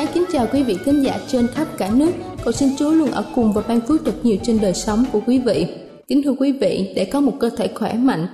Ái 0.00 0.08
kính 0.14 0.24
chào 0.32 0.46
quý 0.52 0.62
vị 0.62 0.76
khán 0.84 1.02
giả 1.02 1.20
trên 1.28 1.46
khắp 1.46 1.68
cả 1.78 1.90
nước. 1.94 2.10
Cầu 2.44 2.52
xin 2.52 2.68
Chúa 2.78 2.90
luôn 2.90 3.10
ở 3.10 3.24
cùng 3.34 3.52
và 3.52 3.62
ban 3.68 3.80
phước 3.80 4.04
thật 4.04 4.14
nhiều 4.22 4.36
trên 4.42 4.58
đời 4.62 4.74
sống 4.74 5.04
của 5.12 5.20
quý 5.26 5.38
vị. 5.38 5.66
Kính 6.08 6.22
thưa 6.22 6.34
quý 6.38 6.52
vị, 6.52 6.92
để 6.96 7.04
có 7.04 7.20
một 7.20 7.32
cơ 7.40 7.50
thể 7.50 7.68
khỏe 7.74 7.94
mạnh, 7.94 8.26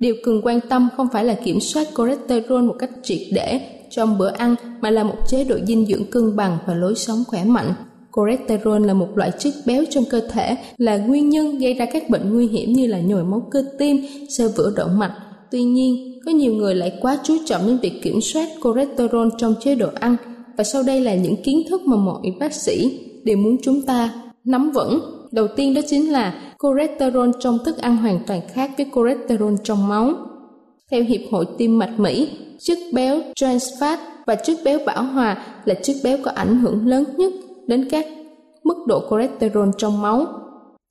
điều 0.00 0.14
cần 0.24 0.40
quan 0.44 0.60
tâm 0.68 0.88
không 0.96 1.08
phải 1.12 1.24
là 1.24 1.34
kiểm 1.44 1.60
soát 1.60 1.88
cholesterol 1.96 2.62
một 2.62 2.74
cách 2.78 2.90
triệt 3.02 3.18
để 3.32 3.60
trong 3.90 4.18
bữa 4.18 4.28
ăn 4.28 4.54
mà 4.80 4.90
là 4.90 5.04
một 5.04 5.14
chế 5.28 5.44
độ 5.44 5.56
dinh 5.66 5.86
dưỡng 5.86 6.04
cân 6.04 6.36
bằng 6.36 6.58
và 6.66 6.74
lối 6.74 6.94
sống 6.94 7.24
khỏe 7.28 7.44
mạnh. 7.44 7.74
Cholesterol 8.16 8.86
là 8.86 8.94
một 8.94 9.08
loại 9.14 9.30
chất 9.38 9.54
béo 9.66 9.84
trong 9.90 10.04
cơ 10.10 10.20
thể, 10.30 10.56
là 10.76 10.96
nguyên 10.96 11.28
nhân 11.28 11.58
gây 11.58 11.74
ra 11.74 11.86
các 11.92 12.10
bệnh 12.10 12.34
nguy 12.34 12.46
hiểm 12.46 12.72
như 12.72 12.86
là 12.86 13.00
nhồi 13.00 13.24
máu 13.24 13.48
cơ 13.50 13.64
tim, 13.78 13.96
sơ 14.28 14.48
vữa 14.48 14.72
động 14.76 14.98
mạch. 14.98 15.12
Tuy 15.50 15.62
nhiên, 15.62 16.20
có 16.26 16.32
nhiều 16.32 16.54
người 16.54 16.74
lại 16.74 16.92
quá 17.00 17.18
chú 17.22 17.36
trọng 17.46 17.66
đến 17.66 17.78
việc 17.82 18.02
kiểm 18.02 18.20
soát 18.20 18.48
cholesterol 18.64 19.28
trong 19.38 19.54
chế 19.60 19.74
độ 19.74 19.88
ăn 20.00 20.16
và 20.58 20.64
sau 20.64 20.82
đây 20.82 21.00
là 21.00 21.14
những 21.14 21.42
kiến 21.42 21.62
thức 21.68 21.80
mà 21.86 21.96
mọi 21.96 22.32
bác 22.40 22.52
sĩ 22.52 23.00
đều 23.24 23.36
muốn 23.36 23.56
chúng 23.62 23.82
ta 23.82 24.14
nắm 24.44 24.70
vững. 24.70 25.00
Đầu 25.32 25.46
tiên 25.56 25.74
đó 25.74 25.80
chính 25.86 26.12
là 26.12 26.54
cholesterol 26.62 27.30
trong 27.40 27.58
thức 27.64 27.78
ăn 27.78 27.96
hoàn 27.96 28.20
toàn 28.26 28.40
khác 28.52 28.70
với 28.76 28.86
cholesterol 28.94 29.54
trong 29.64 29.88
máu. 29.88 30.12
Theo 30.90 31.02
Hiệp 31.02 31.20
hội 31.30 31.46
Tim 31.58 31.78
mạch 31.78 32.00
Mỹ, 32.00 32.28
chất 32.58 32.78
béo 32.92 33.20
trans 33.34 33.68
fat 33.80 33.96
và 34.26 34.34
chất 34.34 34.58
béo 34.64 34.78
bão 34.86 35.02
hòa 35.02 35.46
là 35.64 35.74
chất 35.74 35.96
béo 36.04 36.18
có 36.24 36.30
ảnh 36.30 36.58
hưởng 36.58 36.86
lớn 36.86 37.04
nhất 37.16 37.32
đến 37.66 37.88
các 37.90 38.06
mức 38.64 38.76
độ 38.86 39.02
cholesterol 39.10 39.68
trong 39.78 40.02
máu. 40.02 40.26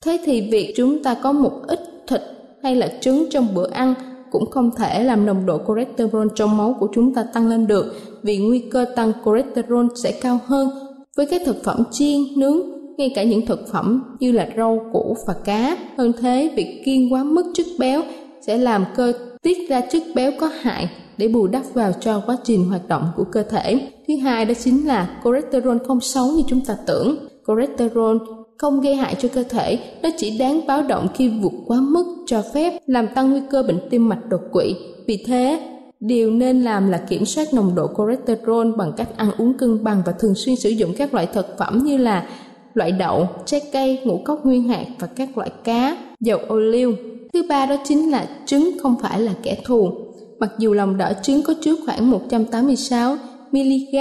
Thế 0.05 0.19
thì 0.25 0.49
việc 0.51 0.73
chúng 0.75 1.03
ta 1.03 1.13
có 1.13 1.31
một 1.31 1.51
ít 1.67 1.79
thịt 2.07 2.21
hay 2.63 2.75
là 2.75 2.87
trứng 3.01 3.25
trong 3.29 3.47
bữa 3.55 3.69
ăn 3.69 3.93
cũng 4.31 4.51
không 4.51 4.71
thể 4.77 5.03
làm 5.03 5.25
nồng 5.25 5.45
độ 5.45 5.59
cholesterol 5.67 6.27
trong 6.35 6.57
máu 6.57 6.75
của 6.79 6.87
chúng 6.93 7.13
ta 7.13 7.25
tăng 7.33 7.47
lên 7.47 7.67
được 7.67 7.95
vì 8.23 8.37
nguy 8.37 8.59
cơ 8.59 8.85
tăng 8.95 9.11
cholesterol 9.25 9.85
sẽ 10.03 10.11
cao 10.11 10.39
hơn 10.45 10.69
với 11.17 11.25
các 11.25 11.41
thực 11.45 11.63
phẩm 11.63 11.83
chiên, 11.91 12.21
nướng, 12.37 12.59
ngay 12.97 13.11
cả 13.15 13.23
những 13.23 13.45
thực 13.45 13.67
phẩm 13.71 14.03
như 14.19 14.31
là 14.31 14.47
rau 14.57 14.89
củ 14.93 15.17
và 15.27 15.33
cá. 15.45 15.77
Hơn 15.97 16.13
thế, 16.19 16.51
việc 16.55 16.81
kiêng 16.85 17.13
quá 17.13 17.23
mức 17.23 17.51
chất 17.53 17.65
béo 17.79 18.01
sẽ 18.41 18.57
làm 18.57 18.85
cơ 18.95 19.13
tiết 19.41 19.69
ra 19.69 19.81
chất 19.81 20.03
béo 20.15 20.31
có 20.39 20.47
hại 20.61 20.89
để 21.17 21.27
bù 21.27 21.47
đắp 21.47 21.63
vào 21.73 21.91
cho 21.99 22.21
quá 22.25 22.37
trình 22.43 22.65
hoạt 22.69 22.87
động 22.87 23.03
của 23.15 23.23
cơ 23.31 23.43
thể. 23.43 23.79
Thứ 24.07 24.17
hai 24.17 24.45
đó 24.45 24.53
chính 24.63 24.87
là 24.87 25.19
cholesterol 25.23 25.77
không 25.87 26.01
xấu 26.01 26.27
như 26.27 26.43
chúng 26.47 26.61
ta 26.65 26.77
tưởng. 26.87 27.17
Cholesterol 27.47 28.17
không 28.57 28.81
gây 28.81 28.95
hại 28.95 29.15
cho 29.19 29.29
cơ 29.33 29.43
thể, 29.43 29.79
nó 30.03 30.09
chỉ 30.17 30.37
đáng 30.37 30.67
báo 30.67 30.83
động 30.83 31.07
khi 31.15 31.29
vượt 31.29 31.53
quá 31.67 31.77
mức 31.81 32.23
cho 32.25 32.43
phép 32.53 32.73
làm 32.87 33.07
tăng 33.15 33.31
nguy 33.31 33.41
cơ 33.51 33.63
bệnh 33.63 33.79
tim 33.89 34.09
mạch 34.09 34.29
đột 34.29 34.41
quỵ. 34.51 34.75
Vì 35.07 35.23
thế, 35.27 35.61
điều 35.99 36.31
nên 36.31 36.61
làm 36.61 36.89
là 36.89 36.97
kiểm 36.97 37.25
soát 37.25 37.53
nồng 37.53 37.75
độ 37.75 37.87
cholesterol 37.97 38.75
bằng 38.77 38.91
cách 38.97 39.09
ăn 39.17 39.31
uống 39.37 39.53
cân 39.53 39.83
bằng 39.83 40.01
và 40.05 40.11
thường 40.11 40.35
xuyên 40.35 40.55
sử 40.55 40.69
dụng 40.69 40.93
các 40.97 41.13
loại 41.13 41.27
thực 41.33 41.57
phẩm 41.57 41.83
như 41.83 41.97
là 41.97 42.27
loại 42.73 42.91
đậu, 42.91 43.27
trái 43.45 43.61
cây, 43.73 43.99
ngũ 44.03 44.17
cốc 44.25 44.45
nguyên 44.45 44.63
hạt 44.63 44.85
và 44.99 45.07
các 45.07 45.37
loại 45.37 45.49
cá, 45.63 45.97
dầu 46.19 46.39
ô 46.47 46.59
liu. 46.59 46.93
Thứ 47.33 47.43
ba 47.49 47.65
đó 47.65 47.75
chính 47.83 48.11
là 48.11 48.27
trứng 48.45 48.71
không 48.81 48.95
phải 49.01 49.21
là 49.21 49.33
kẻ 49.43 49.57
thù. 49.65 49.91
Mặc 50.39 50.49
dù 50.59 50.73
lòng 50.73 50.97
đỏ 50.97 51.11
trứng 51.21 51.41
có 51.41 51.53
chứa 51.61 51.75
khoảng 51.85 52.11
186 52.11 53.17
mg 53.51 53.95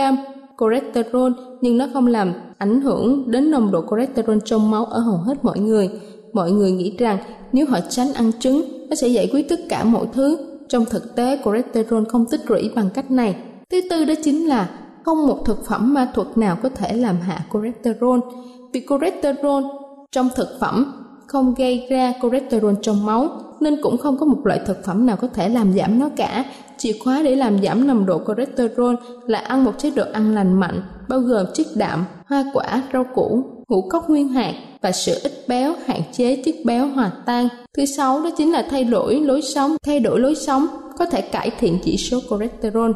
cholesterol 0.61 1.33
nhưng 1.61 1.78
nó 1.78 1.87
không 1.93 2.06
làm 2.06 2.33
ảnh 2.59 2.81
hưởng 2.81 3.31
đến 3.31 3.50
nồng 3.50 3.71
độ 3.71 3.84
cholesterol 3.91 4.39
trong 4.44 4.71
máu 4.71 4.84
ở 4.84 5.00
hầu 5.00 5.17
hết 5.17 5.44
mọi 5.44 5.59
người. 5.59 5.91
Mọi 6.33 6.50
người 6.50 6.72
nghĩ 6.72 6.97
rằng 6.99 7.19
nếu 7.53 7.67
họ 7.67 7.78
tránh 7.89 8.12
ăn 8.12 8.33
trứng, 8.41 8.65
nó 8.89 8.94
sẽ 8.94 9.09
giải 9.09 9.28
quyết 9.33 9.49
tất 9.49 9.61
cả 9.69 9.84
mọi 9.84 10.06
thứ. 10.12 10.39
Trong 10.69 10.84
thực 10.84 11.17
tế, 11.17 11.39
cholesterol 11.44 12.05
không 12.09 12.27
tích 12.27 12.50
lũy 12.50 12.71
bằng 12.75 12.91
cách 12.94 13.11
này. 13.11 13.37
Thứ 13.71 13.81
tư 13.91 14.05
đó 14.05 14.15
chính 14.25 14.49
là 14.49 14.71
không 15.05 15.27
một 15.27 15.44
thực 15.44 15.67
phẩm 15.67 15.94
ma 15.94 16.09
thuật 16.15 16.39
nào 16.39 16.56
có 16.62 16.69
thể 16.69 16.93
làm 16.93 17.17
hạ 17.17 17.47
cholesterol. 17.53 18.21
Vì 18.73 18.87
cholesterol 18.88 19.65
trong 20.12 20.28
thực 20.37 20.49
phẩm 20.61 20.93
không 21.27 21.55
gây 21.55 21.87
ra 21.91 22.12
cholesterol 22.23 22.75
trong 22.83 23.06
máu 23.06 23.28
nên 23.61 23.83
cũng 23.83 23.97
không 23.99 24.19
có 24.19 24.27
một 24.27 24.47
loại 24.47 24.61
thực 24.67 24.84
phẩm 24.84 25.06
nào 25.06 25.17
có 25.17 25.28
thể 25.28 25.49
làm 25.49 25.73
giảm 25.73 25.99
nó 25.99 26.09
cả. 26.17 26.44
Chìa 26.78 26.92
khóa 27.04 27.22
để 27.22 27.37
làm 27.37 27.62
giảm 27.62 27.87
nồng 27.87 28.06
độ 28.06 28.20
cholesterol 28.26 28.94
là 29.26 29.38
ăn 29.38 29.64
một 29.64 29.72
chế 29.78 29.91
độ 29.91 30.04
ăn 30.12 30.34
lành 30.34 30.60
mạnh, 30.60 30.82
bao 31.09 31.20
gồm 31.20 31.47
chất 31.54 31.66
đạm, 31.75 32.04
hoa 32.26 32.44
quả, 32.53 32.82
rau 32.92 33.04
củ, 33.14 33.42
ngũ 33.69 33.88
cốc 33.91 34.10
nguyên 34.10 34.28
hạt 34.28 34.54
và 34.82 34.92
sự 34.92 35.19
ít 35.22 35.32
béo, 35.48 35.72
hạn 35.87 36.00
chế 36.12 36.42
chất 36.44 36.54
béo 36.64 36.87
hòa 36.87 37.12
tan. 37.26 37.48
Thứ 37.76 37.84
sáu 37.84 38.22
đó 38.22 38.31
chính 38.37 38.53
là 38.53 38.66
thay 38.70 38.84
đổi 38.84 39.20
lối 39.20 39.42
sống. 39.42 39.76
Thay 39.87 40.00
đổi 40.00 40.20
lối 40.20 40.34
sống 40.34 40.67
có 40.99 41.06
thể 41.06 41.20
cải 41.20 41.50
thiện 41.58 41.78
chỉ 41.84 41.96
số 41.96 42.20
cholesterol. 42.31 42.90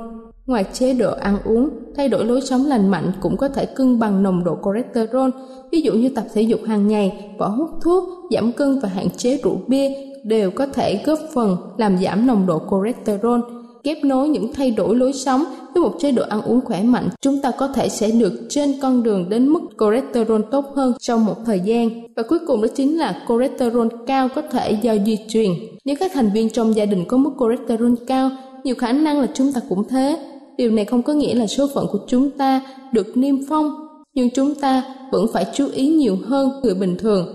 Ngoài 0.47 0.65
chế 0.73 0.95
độ 0.95 1.13
ăn 1.21 1.39
uống, 1.45 1.69
thay 1.97 2.09
đổi 2.09 2.25
lối 2.25 2.41
sống 2.41 2.67
lành 2.67 2.91
mạnh 2.91 3.13
cũng 3.21 3.37
có 3.37 3.49
thể 3.49 3.67
cân 3.67 3.99
bằng 3.99 4.23
nồng 4.23 4.45
độ 4.45 4.59
cholesterol, 4.65 5.31
ví 5.73 5.81
dụ 5.81 5.93
như 5.93 6.09
tập 6.09 6.25
thể 6.35 6.43
dục 6.43 6.61
hàng 6.67 6.89
ngày, 6.89 7.35
bỏ 7.39 7.49
hút 7.49 7.71
thuốc, 7.83 8.05
giảm 8.31 8.53
cân 8.53 8.79
và 8.79 8.89
hạn 8.89 9.11
chế 9.11 9.41
rượu 9.45 9.61
bia 9.67 9.89
đều 10.25 10.51
có 10.51 10.67
thể 10.67 11.03
góp 11.05 11.19
phần 11.35 11.57
làm 11.77 11.99
giảm 11.99 12.27
nồng 12.27 12.47
độ 12.47 12.61
cholesterol 12.71 13.41
kết 13.85 14.05
nối 14.05 14.29
những 14.29 14.53
thay 14.53 14.71
đổi 14.71 14.97
lối 14.97 15.13
sống 15.13 15.45
với 15.75 15.83
một 15.83 15.95
chế 16.01 16.13
độ 16.13 16.23
ăn 16.29 16.43
uống 16.43 16.61
khỏe 16.61 16.83
mạnh, 16.83 17.09
chúng 17.21 17.41
ta 17.41 17.51
có 17.51 17.69
thể 17.69 17.89
sẽ 17.89 18.11
được 18.11 18.33
trên 18.49 18.75
con 18.83 19.03
đường 19.03 19.29
đến 19.29 19.49
mức 19.49 19.61
cholesterol 19.81 20.41
tốt 20.51 20.65
hơn 20.75 20.93
trong 21.01 21.25
một 21.25 21.37
thời 21.47 21.61
gian. 21.61 21.91
Và 22.17 22.23
cuối 22.23 22.39
cùng 22.47 22.63
đó 22.63 22.69
chính 22.75 22.99
là 22.99 23.23
cholesterol 23.29 23.87
cao 24.07 24.29
có 24.35 24.43
thể 24.43 24.71
do 24.83 24.95
di 25.07 25.19
truyền. 25.29 25.51
Nếu 25.85 25.97
các 26.01 26.11
thành 26.15 26.31
viên 26.35 26.51
trong 26.51 26.77
gia 26.77 26.85
đình 26.85 27.05
có 27.09 27.17
mức 27.17 27.31
cholesterol 27.41 27.95
cao, 28.07 28.31
nhiều 28.65 28.75
khả 28.75 28.93
năng 28.93 29.21
là 29.21 29.27
chúng 29.35 29.53
ta 29.53 29.61
cũng 29.69 29.89
thế. 29.89 30.19
Điều 30.57 30.71
này 30.71 30.85
không 30.85 31.03
có 31.03 31.13
nghĩa 31.13 31.35
là 31.35 31.47
số 31.47 31.69
phận 31.75 31.87
của 31.93 31.99
chúng 32.07 32.31
ta 32.31 32.63
được 32.93 33.17
niêm 33.17 33.37
phong, 33.49 33.75
nhưng 34.15 34.31
chúng 34.31 34.55
ta 34.55 34.83
vẫn 35.13 35.27
phải 35.33 35.47
chú 35.55 35.69
ý 35.75 35.89
nhiều 35.89 36.17
hơn 36.27 36.51
người 36.63 36.75
bình 36.75 36.97
thường. 36.99 37.35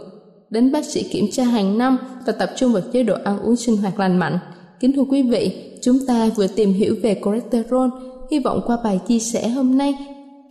Đến 0.50 0.72
bác 0.72 0.86
sĩ 0.86 1.04
kiểm 1.04 1.26
tra 1.32 1.44
hàng 1.44 1.78
năm 1.78 1.98
và 2.26 2.34
tập 2.34 2.50
trung 2.56 2.74
vào 2.74 2.82
chế 2.94 3.04
độ 3.04 3.16
ăn 3.24 3.40
uống 3.40 3.56
sinh 3.56 3.78
hoạt 3.78 4.00
lành 4.00 4.18
mạnh. 4.18 4.40
Kính 4.80 4.92
thưa 4.96 5.04
quý 5.10 5.22
vị, 5.22 5.52
chúng 5.82 5.98
ta 6.08 6.30
vừa 6.36 6.48
tìm 6.48 6.74
hiểu 6.74 6.96
về 7.04 7.22
cholesterol 7.26 7.90
hy 8.32 8.40
vọng 8.40 8.62
qua 8.66 8.78
bài 8.84 9.00
chia 9.08 9.20
sẻ 9.20 9.48
hôm 9.48 9.78
nay, 9.78 9.96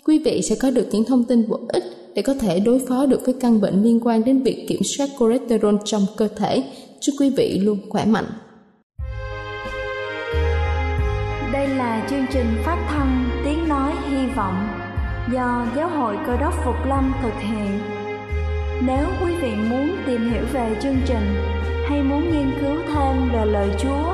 quý 0.05 0.19
vị 0.25 0.43
sẽ 0.43 0.56
có 0.61 0.71
được 0.71 0.88
những 0.93 1.05
thông 1.05 1.25
tin 1.25 1.49
bổ 1.49 1.61
ích 1.69 1.85
để 2.15 2.23
có 2.23 2.35
thể 2.35 2.61
đối 2.61 2.79
phó 2.88 3.06
được 3.06 3.21
với 3.25 3.35
căn 3.41 3.61
bệnh 3.61 3.82
liên 3.82 4.00
quan 4.05 4.25
đến 4.25 4.43
việc 4.43 4.65
kiểm 4.69 4.82
soát 4.85 5.09
cholesterol 5.19 5.75
trong 5.85 6.06
cơ 6.17 6.29
thể. 6.37 6.62
Chúc 7.00 7.15
quý 7.21 7.31
vị 7.37 7.59
luôn 7.62 7.79
khỏe 7.88 8.05
mạnh. 8.05 8.26
Đây 11.53 11.69
là 11.69 12.06
chương 12.11 12.26
trình 12.32 12.47
phát 12.65 12.87
thanh 12.88 13.31
Tiếng 13.44 13.69
Nói 13.69 13.93
Hy 14.11 14.26
Vọng 14.37 14.69
do 15.32 15.67
Giáo 15.76 15.88
hội 15.88 16.17
Cơ 16.26 16.37
đốc 16.37 16.55
Phục 16.65 16.75
Lâm 16.88 17.12
thực 17.23 17.41
hiện. 17.41 17.81
Nếu 18.87 19.06
quý 19.25 19.32
vị 19.43 19.50
muốn 19.71 19.97
tìm 20.06 20.31
hiểu 20.31 20.43
về 20.53 20.76
chương 20.82 20.97
trình 21.06 21.35
hay 21.88 22.03
muốn 22.03 22.21
nghiên 22.21 22.50
cứu 22.61 22.76
thêm 22.94 23.29
về 23.32 23.44
lời 23.44 23.69
Chúa, 23.79 24.13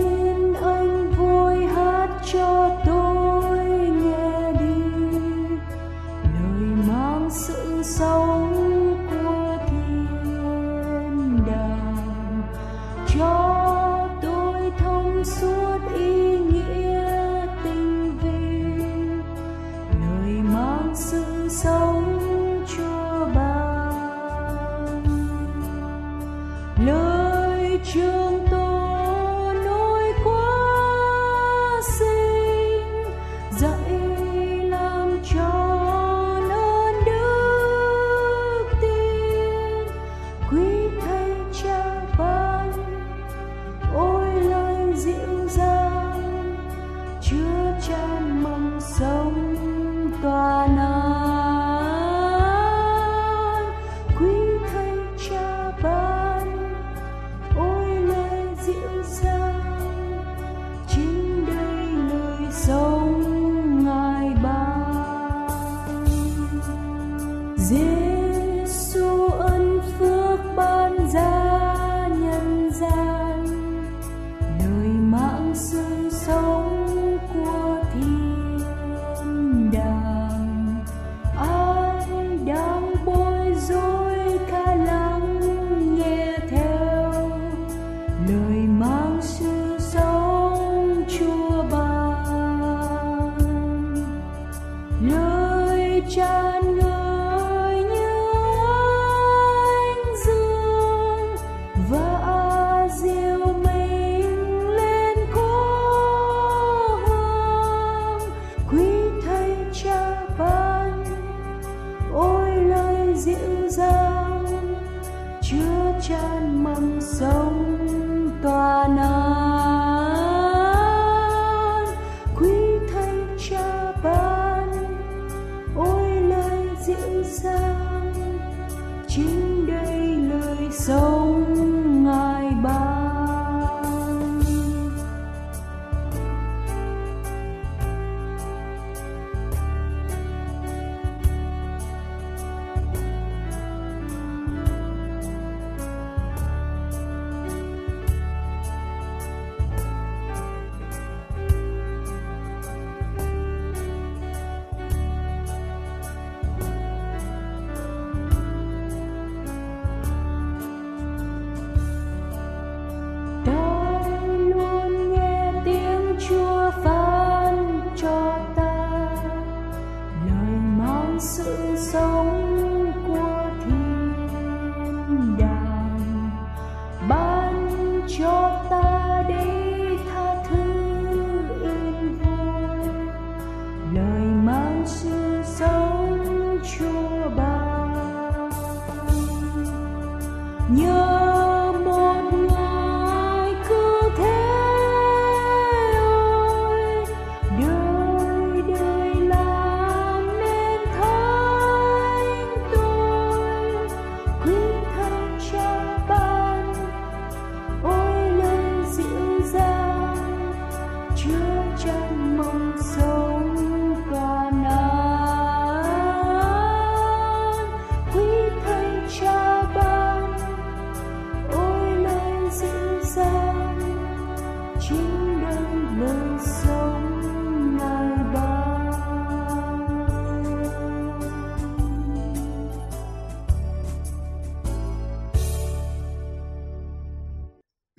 gonna 50.21 50.90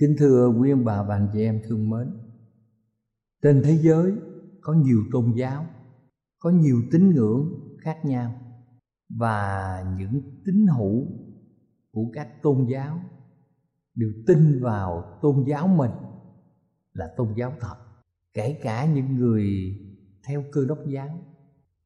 Kính 0.03 0.17
thưa 0.19 0.49
quý 0.49 0.71
ông 0.71 0.85
bà 0.85 1.03
và 1.03 1.15
anh 1.15 1.29
chị 1.33 1.43
em 1.43 1.61
thương 1.65 1.91
mến, 1.91 2.09
Trên 3.43 3.63
thế 3.65 3.79
giới 3.83 4.13
có 4.61 4.73
nhiều 4.73 5.03
tôn 5.13 5.33
giáo, 5.37 5.67
Có 6.39 6.51
nhiều 6.51 6.83
tín 6.91 7.11
ngưỡng 7.11 7.61
khác 7.79 8.05
nhau 8.05 8.35
Và 9.09 9.85
những 9.99 10.23
tín 10.45 10.67
hữu 10.67 11.07
của 11.93 12.11
các 12.13 12.43
tôn 12.43 12.67
giáo 12.67 13.01
Đều 13.95 14.11
tin 14.27 14.63
vào 14.63 15.19
tôn 15.23 15.45
giáo 15.49 15.69
mình 15.69 15.91
là 16.93 17.15
tôn 17.17 17.35
giáo 17.37 17.53
thật. 17.61 17.77
Kể 18.35 18.61
cả 18.63 18.87
những 18.87 19.17
người 19.17 19.47
theo 20.27 20.45
cơ 20.53 20.65
đốc 20.69 20.79
giáo, 20.87 21.19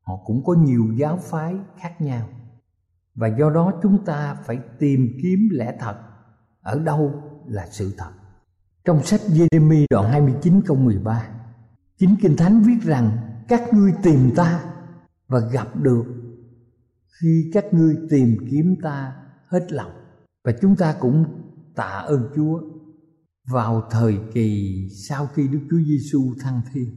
Họ 0.00 0.14
cũng 0.24 0.44
có 0.44 0.54
nhiều 0.54 0.84
giáo 0.96 1.16
phái 1.16 1.56
khác 1.76 2.00
nhau 2.00 2.28
Và 3.14 3.28
do 3.38 3.50
đó 3.50 3.80
chúng 3.82 4.04
ta 4.04 4.34
phải 4.34 4.60
tìm 4.78 5.08
kiếm 5.22 5.48
lẽ 5.52 5.76
thật 5.80 6.05
ở 6.66 6.78
đâu 6.78 7.22
là 7.46 7.66
sự 7.70 7.92
thật? 7.98 8.10
Trong 8.84 9.02
sách 9.02 9.20
Jeremy 9.28 9.84
đoạn 9.90 10.10
29 10.10 10.62
câu 10.66 10.76
13 10.76 11.28
Chính 11.98 12.16
Kinh 12.22 12.36
Thánh 12.36 12.62
viết 12.62 12.82
rằng 12.82 13.16
Các 13.48 13.74
ngươi 13.74 13.92
tìm 14.02 14.30
ta 14.36 14.64
và 15.28 15.38
gặp 15.52 15.76
được 15.82 16.04
Khi 17.20 17.50
các 17.54 17.64
ngươi 17.74 17.96
tìm 18.10 18.36
kiếm 18.50 18.76
ta 18.82 19.16
hết 19.46 19.72
lòng. 19.72 19.90
Và 20.44 20.52
chúng 20.62 20.76
ta 20.76 20.94
cũng 21.00 21.24
tạ 21.74 22.04
ơn 22.06 22.28
Chúa 22.36 22.60
Vào 23.50 23.82
thời 23.90 24.18
kỳ 24.34 24.80
sau 25.08 25.26
khi 25.34 25.48
Đức 25.48 25.60
Chúa 25.70 25.80
Giêsu 25.86 26.34
thăng 26.40 26.60
thiên. 26.72 26.88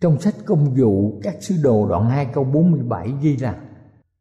Trong 0.00 0.20
sách 0.20 0.34
công 0.44 0.74
vụ, 0.74 1.20
các 1.22 1.36
sứ 1.40 1.54
đồ 1.62 1.88
đoạn 1.88 2.10
2 2.10 2.26
câu 2.34 2.44
47 2.44 3.12
ghi 3.22 3.36
rằng, 3.36 3.68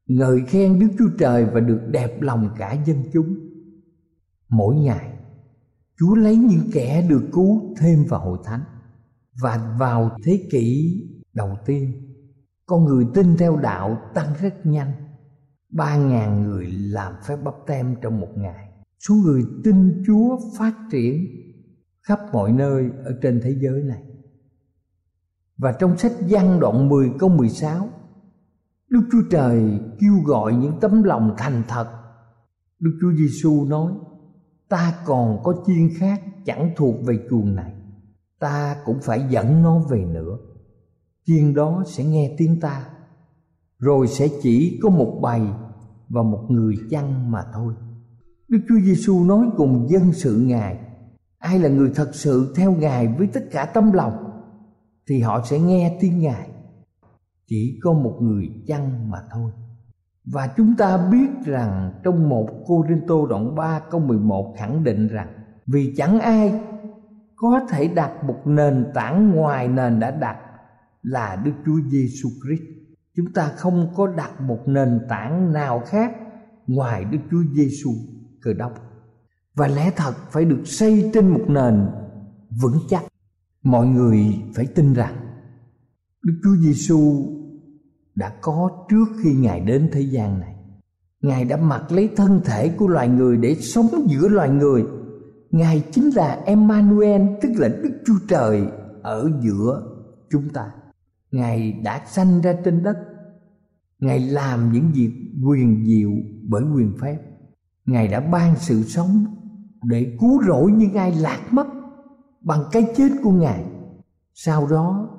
Ngợi 0.07 0.41
khen 0.47 0.79
Đức 0.79 0.87
Chúa 0.99 1.09
Trời 1.19 1.45
và 1.45 1.59
được 1.59 1.81
đẹp 1.91 2.21
lòng 2.21 2.49
cả 2.57 2.77
dân 2.85 3.03
chúng. 3.13 3.46
Mỗi 4.49 4.75
ngày. 4.75 5.13
Chúa 5.99 6.15
lấy 6.15 6.35
những 6.35 6.69
kẻ 6.73 7.07
được 7.09 7.29
cứu 7.31 7.75
thêm 7.79 8.05
vào 8.09 8.19
hội 8.19 8.37
thánh 8.43 8.63
và 9.41 9.75
vào 9.79 10.17
thế 10.23 10.47
kỷ 10.51 10.97
đầu 11.33 11.57
tiên. 11.65 11.91
Con 12.65 12.85
người 12.85 13.05
tin 13.13 13.37
theo 13.37 13.57
đạo 13.57 13.97
tăng 14.13 14.33
rất 14.41 14.65
nhanh, 14.65 14.91
ba 15.69 15.97
ngàn 15.97 16.43
người 16.43 16.65
làm 16.71 17.13
phép 17.27 17.37
bắp 17.43 17.53
tem 17.67 17.95
trong 18.01 18.19
một 18.19 18.29
ngày. 18.35 18.67
Số 19.07 19.15
người 19.15 19.43
tin 19.63 20.03
Chúa 20.07 20.39
phát 20.57 20.73
triển 20.91 21.25
khắp 22.01 22.19
mọi 22.33 22.51
nơi 22.51 22.89
ở 23.05 23.11
trên 23.21 23.41
thế 23.43 23.55
giới 23.61 23.83
này. 23.83 24.03
Và 25.57 25.71
trong 25.79 25.97
sách 25.97 26.13
văn 26.29 26.59
đoạn 26.59 26.89
10 26.89 27.11
câu 27.19 27.29
16 27.29 27.89
Đức 28.89 29.01
Chúa 29.11 29.21
Trời 29.31 29.79
kêu 29.99 30.13
gọi 30.25 30.53
những 30.55 30.79
tấm 30.81 31.03
lòng 31.03 31.35
thành 31.37 31.63
thật. 31.67 31.87
Đức 32.79 32.97
Chúa 33.01 33.13
Giêsu 33.13 33.65
nói 33.65 33.93
ta 34.69 34.93
còn 35.05 35.43
có 35.43 35.63
chiên 35.65 35.89
khác 35.97 36.21
chẳng 36.45 36.71
thuộc 36.75 36.95
về 37.05 37.19
chuồng 37.29 37.55
này. 37.55 37.73
Ta 38.39 38.75
cũng 38.85 38.99
phải 39.01 39.21
dẫn 39.29 39.63
nó 39.63 39.79
về 39.79 40.05
nữa. 40.05 40.37
Chiên 41.25 41.53
đó 41.53 41.83
sẽ 41.87 42.03
nghe 42.03 42.35
tiếng 42.37 42.59
ta, 42.59 42.89
rồi 43.79 44.07
sẽ 44.07 44.27
chỉ 44.41 44.79
có 44.83 44.89
một 44.89 45.19
bầy 45.21 45.41
và 46.09 46.23
một 46.23 46.45
người 46.49 46.75
chăn 46.89 47.31
mà 47.31 47.43
thôi. 47.53 47.73
Đức 48.47 48.59
chúa 48.69 48.79
giêsu 48.85 49.23
nói 49.23 49.45
cùng 49.57 49.87
dân 49.89 50.13
sự 50.13 50.37
ngài, 50.37 50.79
ai 51.37 51.59
là 51.59 51.69
người 51.69 51.91
thật 51.95 52.09
sự 52.13 52.53
theo 52.55 52.71
ngài 52.71 53.07
với 53.07 53.27
tất 53.33 53.43
cả 53.51 53.65
tâm 53.65 53.91
lòng, 53.91 54.13
thì 55.07 55.19
họ 55.19 55.45
sẽ 55.45 55.59
nghe 55.59 55.97
tiếng 56.01 56.19
ngài. 56.19 56.49
Chỉ 57.47 57.79
có 57.83 57.93
một 57.93 58.17
người 58.21 58.49
chăn 58.67 59.11
mà 59.11 59.17
thôi 59.33 59.51
và 60.31 60.47
chúng 60.57 60.75
ta 60.75 61.09
biết 61.11 61.27
rằng 61.45 61.91
trong 62.03 62.29
một 62.29 62.49
Cô 62.65 62.85
Rinh 62.89 63.01
Tô 63.07 63.27
đoạn 63.27 63.55
3 63.55 63.79
câu 63.91 63.99
11 63.99 64.55
khẳng 64.57 64.83
định 64.83 65.07
rằng, 65.07 65.27
Vì 65.67 65.93
chẳng 65.97 66.19
ai 66.19 66.61
có 67.35 67.59
thể 67.69 67.87
đặt 67.87 68.23
một 68.23 68.41
nền 68.45 68.85
tảng 68.93 69.31
ngoài 69.31 69.67
nền 69.67 69.99
đã 69.99 70.11
đặt 70.11 70.37
là 71.01 71.41
Đức 71.45 71.51
Chúa 71.65 71.79
Giêsu 71.89 72.29
Christ. 72.29 72.63
Chúng 73.15 73.33
ta 73.33 73.47
không 73.47 73.93
có 73.95 74.07
đặt 74.07 74.41
một 74.41 74.59
nền 74.65 74.99
tảng 75.09 75.53
nào 75.53 75.79
khác 75.79 76.11
ngoài 76.67 77.05
Đức 77.05 77.19
Chúa 77.31 77.43
Giêsu 77.53 77.91
Cơ 78.41 78.53
Đốc. 78.53 78.73
Và 79.55 79.67
lẽ 79.67 79.91
thật 79.95 80.13
phải 80.31 80.45
được 80.45 80.61
xây 80.65 81.11
trên 81.13 81.27
một 81.27 81.43
nền 81.47 81.87
vững 82.61 82.79
chắc. 82.89 83.03
Mọi 83.63 83.87
người 83.87 84.19
phải 84.55 84.65
tin 84.65 84.93
rằng 84.93 85.15
Đức 86.23 86.33
Chúa 86.43 86.55
Giêsu 86.55 87.25
đã 88.17 88.33
có 88.41 88.85
trước 88.89 89.05
khi 89.23 89.33
ngài 89.33 89.59
đến 89.59 89.89
thế 89.91 90.01
gian 90.01 90.39
này. 90.39 90.55
Ngài 91.21 91.45
đã 91.45 91.57
mặc 91.57 91.91
lấy 91.91 92.09
thân 92.15 92.41
thể 92.45 92.69
của 92.69 92.87
loài 92.87 93.07
người 93.07 93.37
để 93.37 93.55
sống 93.55 93.87
giữa 94.07 94.27
loài 94.27 94.49
người. 94.49 94.85
Ngài 95.51 95.83
chính 95.91 96.09
là 96.15 96.41
emmanuel, 96.45 97.21
tức 97.41 97.49
là 97.55 97.67
đức 97.67 98.01
chúa 98.05 98.19
trời, 98.27 98.67
ở 99.03 99.31
giữa 99.41 99.83
chúng 100.29 100.49
ta. 100.49 100.71
Ngài 101.31 101.71
đã 101.71 102.01
sanh 102.07 102.41
ra 102.41 102.53
trên 102.65 102.83
đất. 102.83 102.97
Ngài 103.99 104.19
làm 104.19 104.71
những 104.71 104.91
việc 104.93 105.11
quyền 105.45 105.85
diệu 105.85 106.11
bởi 106.49 106.63
quyền 106.75 106.93
phép. 107.01 107.17
Ngài 107.85 108.07
đã 108.07 108.19
ban 108.19 108.55
sự 108.55 108.83
sống 108.83 109.25
để 109.83 110.17
cứu 110.19 110.43
rỗi 110.47 110.71
những 110.71 110.93
ai 110.93 111.15
lạc 111.15 111.41
mất 111.51 111.67
bằng 112.41 112.63
cái 112.71 112.93
chết 112.97 113.09
của 113.23 113.31
ngài. 113.31 113.65
Sau 114.33 114.67
đó, 114.67 115.09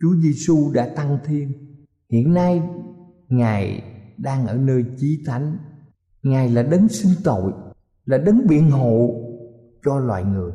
chúa 0.00 0.14
giêsu 0.22 0.70
đã 0.72 0.92
tăng 0.96 1.18
thiên 1.24 1.67
hiện 2.10 2.34
nay, 2.34 2.62
ngài 3.28 3.82
đang 4.16 4.46
ở 4.46 4.56
nơi 4.56 4.84
chí 4.96 5.22
thánh. 5.26 5.58
Ngài 6.22 6.48
là 6.48 6.62
đấng 6.62 6.88
xưng 6.88 7.12
tội, 7.24 7.52
là 8.04 8.18
đấng 8.18 8.46
biện 8.46 8.70
hộ 8.70 9.14
cho 9.84 9.98
loài 9.98 10.24
người. 10.24 10.52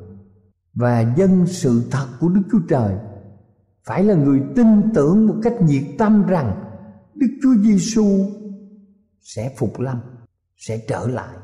Và 0.74 1.14
dân 1.18 1.48
sự 1.48 1.88
thật 1.92 2.08
của 2.20 2.30
đức 2.30 2.42
chúa 2.52 2.62
trời 2.70 2.98
phải 3.86 4.04
là 4.04 4.16
người 4.16 4.42
tin 4.56 4.94
tưởng 4.94 5.28
một 5.28 5.36
cách 5.44 5.54
nhiệt 5.62 5.84
tâm 5.98 6.26
rằng 6.26 6.64
đức 7.16 7.28
chúa 7.44 7.56
giêsu 7.64 8.06
sẽ 9.22 9.56
phục 9.58 9.80
lâm, 9.80 9.98
sẽ 10.58 10.86
trở 10.88 11.08
lại, 11.08 11.38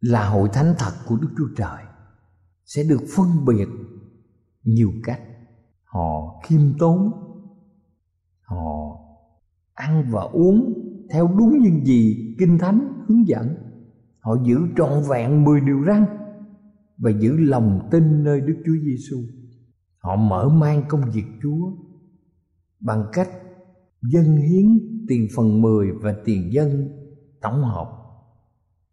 là 0.00 0.28
hội 0.28 0.48
thánh 0.52 0.74
thật 0.78 0.92
của 1.06 1.16
đức 1.16 1.28
chúa 1.38 1.48
trời, 1.56 1.84
sẽ 2.64 2.82
được 2.82 3.00
phân 3.16 3.44
biệt 3.46 3.68
nhiều 4.64 4.90
cách. 5.04 5.20
Họ 5.84 6.40
khiêm 6.44 6.60
tốn, 6.78 7.12
họ 8.42 8.99
ăn 9.80 10.04
và 10.10 10.22
uống 10.22 10.72
theo 11.10 11.34
đúng 11.38 11.58
những 11.62 11.84
gì 11.84 12.34
kinh 12.38 12.58
thánh 12.58 13.04
hướng 13.08 13.28
dẫn 13.28 13.54
họ 14.20 14.36
giữ 14.44 14.56
trọn 14.76 15.02
vẹn 15.10 15.44
mười 15.44 15.60
điều 15.60 15.84
răn 15.86 16.04
và 16.98 17.10
giữ 17.10 17.36
lòng 17.36 17.88
tin 17.90 18.24
nơi 18.24 18.40
Đức 18.40 18.62
Chúa 18.66 18.76
Giêsu. 18.84 19.16
Họ 19.98 20.16
mở 20.16 20.48
mang 20.48 20.82
công 20.88 21.10
việc 21.14 21.24
Chúa 21.42 21.72
bằng 22.80 23.04
cách 23.12 23.28
dân 24.02 24.36
hiến 24.36 24.78
tiền 25.08 25.28
phần 25.36 25.62
mười 25.62 25.92
và 26.02 26.14
tiền 26.24 26.52
dân 26.52 26.88
tổng 27.40 27.62
hợp 27.62 27.88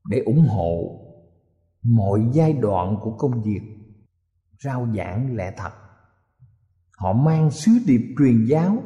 để 0.09 0.19
ủng 0.19 0.45
hộ 0.47 1.01
mọi 1.83 2.19
giai 2.33 2.53
đoạn 2.53 2.97
của 3.01 3.11
công 3.11 3.43
việc 3.43 3.61
rao 4.63 4.87
giảng 4.95 5.35
lẽ 5.35 5.53
thật. 5.57 5.71
Họ 6.97 7.13
mang 7.13 7.51
sứ 7.51 7.71
điệp 7.87 8.01
truyền 8.19 8.45
giáo 8.49 8.83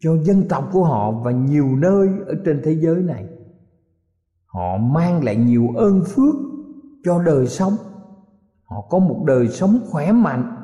cho 0.00 0.16
dân 0.22 0.48
tộc 0.48 0.68
của 0.72 0.84
họ 0.84 1.12
và 1.12 1.30
nhiều 1.30 1.76
nơi 1.76 2.08
ở 2.26 2.34
trên 2.44 2.60
thế 2.64 2.78
giới 2.80 3.02
này. 3.02 3.26
Họ 4.46 4.76
mang 4.76 5.24
lại 5.24 5.36
nhiều 5.36 5.68
ơn 5.76 6.04
phước 6.06 6.34
cho 7.04 7.22
đời 7.22 7.46
sống. 7.46 7.76
Họ 8.64 8.86
có 8.90 8.98
một 8.98 9.24
đời 9.26 9.48
sống 9.48 9.80
khỏe 9.90 10.12
mạnh 10.12 10.56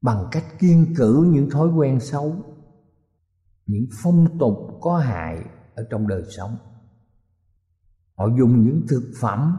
bằng 0.00 0.26
cách 0.30 0.44
kiên 0.58 0.94
cử 0.96 1.26
những 1.28 1.50
thói 1.50 1.68
quen 1.68 2.00
xấu, 2.00 2.32
những 3.66 3.86
phong 4.02 4.38
tục 4.38 4.54
có 4.80 4.98
hại 4.98 5.44
ở 5.74 5.86
trong 5.90 6.08
đời 6.08 6.22
sống. 6.36 6.56
Họ 8.14 8.26
dùng 8.38 8.64
những 8.64 8.80
thực 8.88 9.12
phẩm 9.20 9.56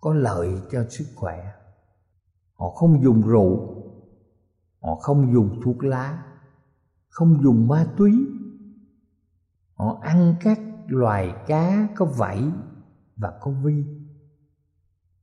có 0.00 0.14
lợi 0.14 0.62
cho 0.70 0.84
sức 0.88 1.04
khỏe. 1.14 1.52
Họ 2.54 2.70
không 2.70 3.02
dùng 3.02 3.22
rượu, 3.22 3.82
họ 4.80 4.94
không 4.94 5.32
dùng 5.32 5.60
thuốc 5.64 5.84
lá 5.84 6.22
không 7.16 7.42
dùng 7.42 7.68
ma 7.68 7.86
túy. 7.96 8.12
Họ 9.74 9.98
ăn 10.02 10.34
các 10.40 10.60
loài 10.86 11.34
cá 11.46 11.88
có 11.96 12.04
vảy 12.04 12.42
và 13.16 13.38
có 13.40 13.50
vi. 13.50 13.84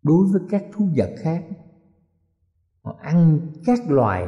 Đối 0.03 0.27
với 0.31 0.41
các 0.49 0.63
thú 0.73 0.89
vật 0.95 1.09
khác, 1.17 1.43
họ 2.81 2.95
ăn 3.01 3.39
các 3.65 3.79
loài 3.87 4.27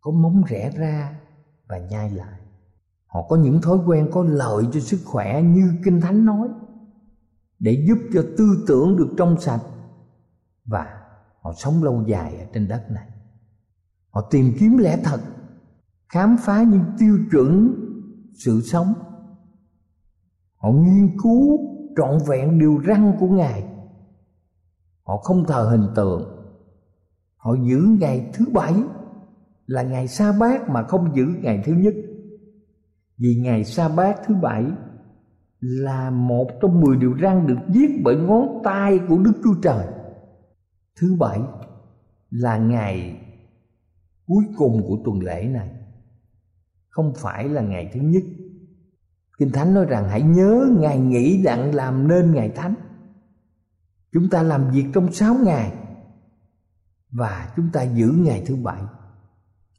có 0.00 0.10
móng 0.10 0.42
rẽ 0.48 0.70
ra 0.76 1.20
và 1.68 1.78
nhai 1.78 2.10
lại. 2.10 2.40
Họ 3.06 3.26
có 3.28 3.36
những 3.36 3.60
thói 3.62 3.78
quen 3.86 4.08
có 4.12 4.22
lợi 4.22 4.64
cho 4.72 4.80
sức 4.80 5.00
khỏe 5.04 5.42
như 5.42 5.72
kinh 5.84 6.00
thánh 6.00 6.24
nói, 6.24 6.48
để 7.58 7.84
giúp 7.88 7.98
cho 8.14 8.24
tư 8.38 8.64
tưởng 8.68 8.96
được 8.96 9.14
trong 9.18 9.40
sạch 9.40 9.62
và 10.64 11.00
họ 11.40 11.52
sống 11.56 11.82
lâu 11.82 12.04
dài 12.06 12.36
ở 12.38 12.46
trên 12.54 12.68
đất 12.68 12.90
này. 12.90 13.08
Họ 14.10 14.28
tìm 14.30 14.54
kiếm 14.58 14.78
lẽ 14.78 14.98
thật 15.04 15.20
khám 16.08 16.36
phá 16.40 16.62
những 16.62 16.84
tiêu 16.98 17.18
chuẩn 17.30 17.74
sự 18.34 18.60
sống. 18.60 18.92
Họ 20.56 20.70
nghiên 20.70 21.16
cứu 21.22 21.58
trọn 21.96 22.18
vẹn 22.28 22.58
điều 22.58 22.82
răn 22.86 23.12
của 23.20 23.28
ngài. 23.28 23.64
Họ 25.02 25.16
không 25.16 25.44
thờ 25.46 25.68
hình 25.70 25.86
tượng. 25.94 26.22
Họ 27.36 27.54
giữ 27.54 27.80
ngày 28.00 28.30
thứ 28.34 28.46
bảy 28.52 28.74
là 29.66 29.82
ngày 29.82 30.08
sa 30.08 30.32
bát 30.40 30.68
mà 30.68 30.82
không 30.82 31.16
giữ 31.16 31.26
ngày 31.42 31.62
thứ 31.66 31.72
nhất. 31.72 31.94
Vì 33.18 33.40
ngày 33.42 33.64
sa 33.64 33.88
bát 33.88 34.16
thứ 34.26 34.34
bảy 34.34 34.64
là 35.60 36.10
một 36.10 36.46
trong 36.60 36.80
mười 36.80 36.96
điều 36.96 37.14
răn 37.22 37.46
được 37.46 37.58
viết 37.68 38.00
bởi 38.04 38.16
ngón 38.16 38.62
tay 38.64 39.00
của 39.08 39.18
Đức 39.18 39.32
Chúa 39.44 39.54
Trời. 39.62 39.86
Thứ 41.00 41.16
bảy 41.20 41.40
là 42.30 42.58
ngày 42.58 43.20
cuối 44.26 44.44
cùng 44.56 44.82
của 44.88 44.98
tuần 45.04 45.20
lễ 45.20 45.48
này, 45.48 45.70
không 46.94 47.12
phải 47.16 47.48
là 47.48 47.62
ngày 47.62 47.90
thứ 47.94 48.00
nhất. 48.00 48.22
Kinh 49.38 49.52
Thánh 49.52 49.74
nói 49.74 49.84
rằng 49.84 50.08
hãy 50.08 50.22
nhớ 50.22 50.68
ngày 50.78 50.98
nghỉ 50.98 51.42
đặng 51.44 51.74
làm 51.74 52.08
nên 52.08 52.34
ngày 52.34 52.48
thánh. 52.48 52.74
Chúng 54.12 54.30
ta 54.30 54.42
làm 54.42 54.70
việc 54.70 54.84
trong 54.94 55.12
sáu 55.12 55.36
ngày 55.44 55.72
và 57.10 57.52
chúng 57.56 57.68
ta 57.72 57.82
giữ 57.82 58.14
ngày 58.18 58.42
thứ 58.46 58.56
bảy. 58.56 58.82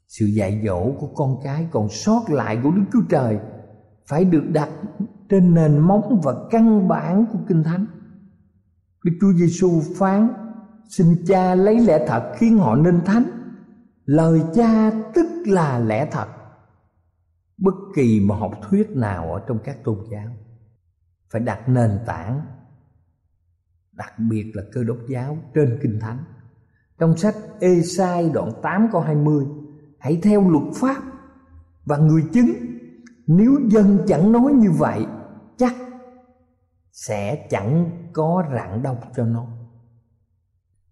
Sự 0.08 0.26
dạy 0.26 0.62
dỗ 0.66 0.92
của 0.98 1.08
con 1.14 1.36
cái 1.44 1.68
còn 1.70 1.88
sót 1.88 2.30
lại 2.30 2.60
của 2.62 2.70
Đức 2.70 2.84
Chúa 2.92 3.02
Trời 3.08 3.38
phải 4.06 4.24
được 4.24 4.44
đặt 4.52 4.70
trên 5.28 5.54
nền 5.54 5.78
móng 5.78 6.20
và 6.24 6.34
căn 6.50 6.88
bản 6.88 7.26
của 7.32 7.38
kinh 7.48 7.62
thánh 7.62 7.86
đức 9.06 9.12
chúa 9.20 9.32
giêsu 9.32 9.82
phán, 9.96 10.28
xin 10.88 11.06
cha 11.26 11.54
lấy 11.54 11.80
lẽ 11.80 12.06
thật 12.08 12.32
khiến 12.36 12.58
họ 12.58 12.76
nên 12.76 13.00
thánh 13.04 13.24
lời 14.04 14.42
cha 14.54 14.90
tức 15.14 15.26
là 15.46 15.78
lẽ 15.78 16.08
thật 16.10 16.26
bất 17.58 17.74
kỳ 17.94 18.20
một 18.20 18.34
học 18.34 18.52
thuyết 18.62 18.90
nào 18.90 19.32
ở 19.32 19.40
trong 19.48 19.58
các 19.64 19.84
tôn 19.84 19.98
giáo 20.10 20.28
phải 21.30 21.40
đặt 21.40 21.68
nền 21.68 21.90
tảng, 22.06 22.40
đặc 23.92 24.12
biệt 24.30 24.52
là 24.54 24.62
cơ 24.72 24.84
đốc 24.84 24.98
giáo 25.08 25.38
trên 25.54 25.78
kinh 25.82 25.98
thánh. 26.00 26.24
Trong 26.98 27.16
sách 27.16 27.34
Ê-sai 27.60 28.30
đoạn 28.34 28.50
8 28.62 28.88
câu 28.92 29.00
20 29.00 29.44
Hãy 29.98 30.20
theo 30.22 30.50
luật 30.50 30.64
pháp 30.74 31.02
và 31.84 31.96
người 31.96 32.24
chứng. 32.32 32.50
Nếu 33.26 33.60
dân 33.68 33.98
chẳng 34.06 34.32
nói 34.32 34.52
như 34.52 34.70
vậy, 34.70 35.06
chắc 35.56 35.74
sẽ 36.92 37.46
chẳng 37.50 37.90
có 38.12 38.44
rạng 38.52 38.82
đông 38.82 38.96
cho 39.16 39.24
nó. 39.24 39.46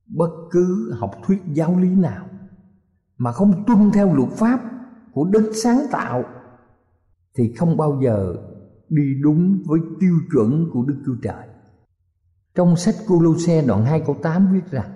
Bất 0.06 0.30
cứ 0.50 0.94
học 0.99 1.11
thuyết 1.26 1.42
giáo 1.52 1.78
lý 1.78 1.94
nào 1.94 2.26
mà 3.18 3.33
không 3.33 3.64
tuân 3.66 3.90
theo 3.94 4.14
luật 4.14 4.30
pháp 4.30 4.61
của 5.12 5.25
đấng 5.25 5.54
sáng 5.54 5.78
tạo 5.90 6.25
thì 7.38 7.52
không 7.52 7.76
bao 7.76 8.00
giờ 8.04 8.34
đi 8.88 9.02
đúng 9.22 9.62
với 9.66 9.80
tiêu 10.00 10.14
chuẩn 10.32 10.70
của 10.72 10.82
Đức 10.82 10.96
Chúa 11.06 11.16
Trời. 11.22 11.46
Trong 12.54 12.76
sách 12.76 12.94
Cô-lô-xe 13.06 13.64
đoạn 13.66 13.84
2 13.84 14.00
câu 14.06 14.16
8 14.22 14.48
viết 14.52 14.70
rằng, 14.70 14.90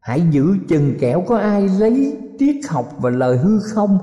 Hãy 0.00 0.22
giữ 0.30 0.56
chừng 0.68 0.94
kẻo 1.00 1.24
có 1.26 1.38
ai 1.38 1.68
lấy 1.68 2.18
triết 2.38 2.56
học 2.68 2.88
và 3.00 3.10
lời 3.10 3.38
hư 3.38 3.58
không 3.74 3.98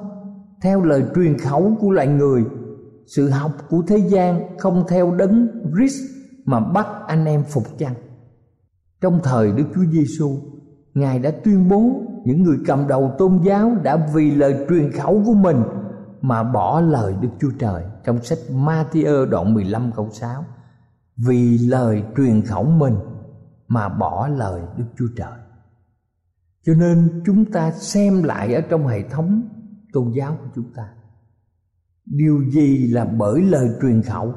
theo 0.62 0.84
lời 0.84 1.04
truyền 1.16 1.38
khẩu 1.38 1.78
của 1.80 1.92
loài 1.92 2.08
người, 2.08 2.44
sự 3.08 3.30
học 3.30 3.52
của 3.70 3.84
thế 3.88 3.98
gian 3.98 4.58
không 4.58 4.84
theo 4.88 5.16
đấng 5.16 5.48
Christ 5.76 6.02
mà 6.46 6.60
bắt 6.60 6.88
anh 7.08 7.26
em 7.26 7.44
phục 7.44 7.64
chăng 7.78 7.94
trong 9.02 9.20
thời 9.24 9.52
Đức 9.52 9.64
Chúa 9.76 9.86
Giêsu 9.92 10.30
Ngài 10.94 11.20
đã 11.20 11.32
tuyên 11.44 11.70
bố 11.70 12.02
những 12.26 12.44
người 12.44 12.58
cầm 12.68 12.88
đầu 12.88 13.12
tôn 13.18 13.40
giáo 13.44 13.72
đã 13.84 14.08
vì 14.14 14.32
lời 14.32 14.66
truyền 14.70 14.92
khẩu 14.92 15.22
của 15.26 15.34
mình 15.34 15.58
mà 16.28 16.44
bỏ 16.44 16.82
lời 16.82 17.16
Đức 17.22 17.30
Chúa 17.40 17.52
Trời 17.60 17.84
trong 18.04 18.24
sách 18.24 18.40
Matthew 18.52 19.26
đoạn 19.30 19.54
15 19.54 19.92
câu 19.96 20.10
6 20.12 20.46
vì 21.18 21.58
lời 21.58 22.04
truyền 22.18 22.42
khẩu 22.42 22.64
mình 22.64 22.96
mà 23.68 23.90
bỏ 23.90 24.28
lời 24.28 24.62
Đức 24.78 24.86
Chúa 24.98 25.08
Trời. 25.18 25.40
Cho 26.66 26.74
nên 26.74 27.24
chúng 27.26 27.52
ta 27.52 27.72
xem 27.72 28.24
lại 28.24 28.54
ở 28.54 28.62
trong 28.62 28.88
hệ 28.88 29.04
thống 29.10 29.42
tôn 29.94 30.12
giáo 30.12 30.38
của 30.42 30.50
chúng 30.56 30.74
ta 30.76 30.90
điều 32.06 32.44
gì 32.50 32.88
là 32.88 33.06
bởi 33.06 33.42
lời 33.42 33.70
truyền 33.82 34.02
khẩu 34.02 34.34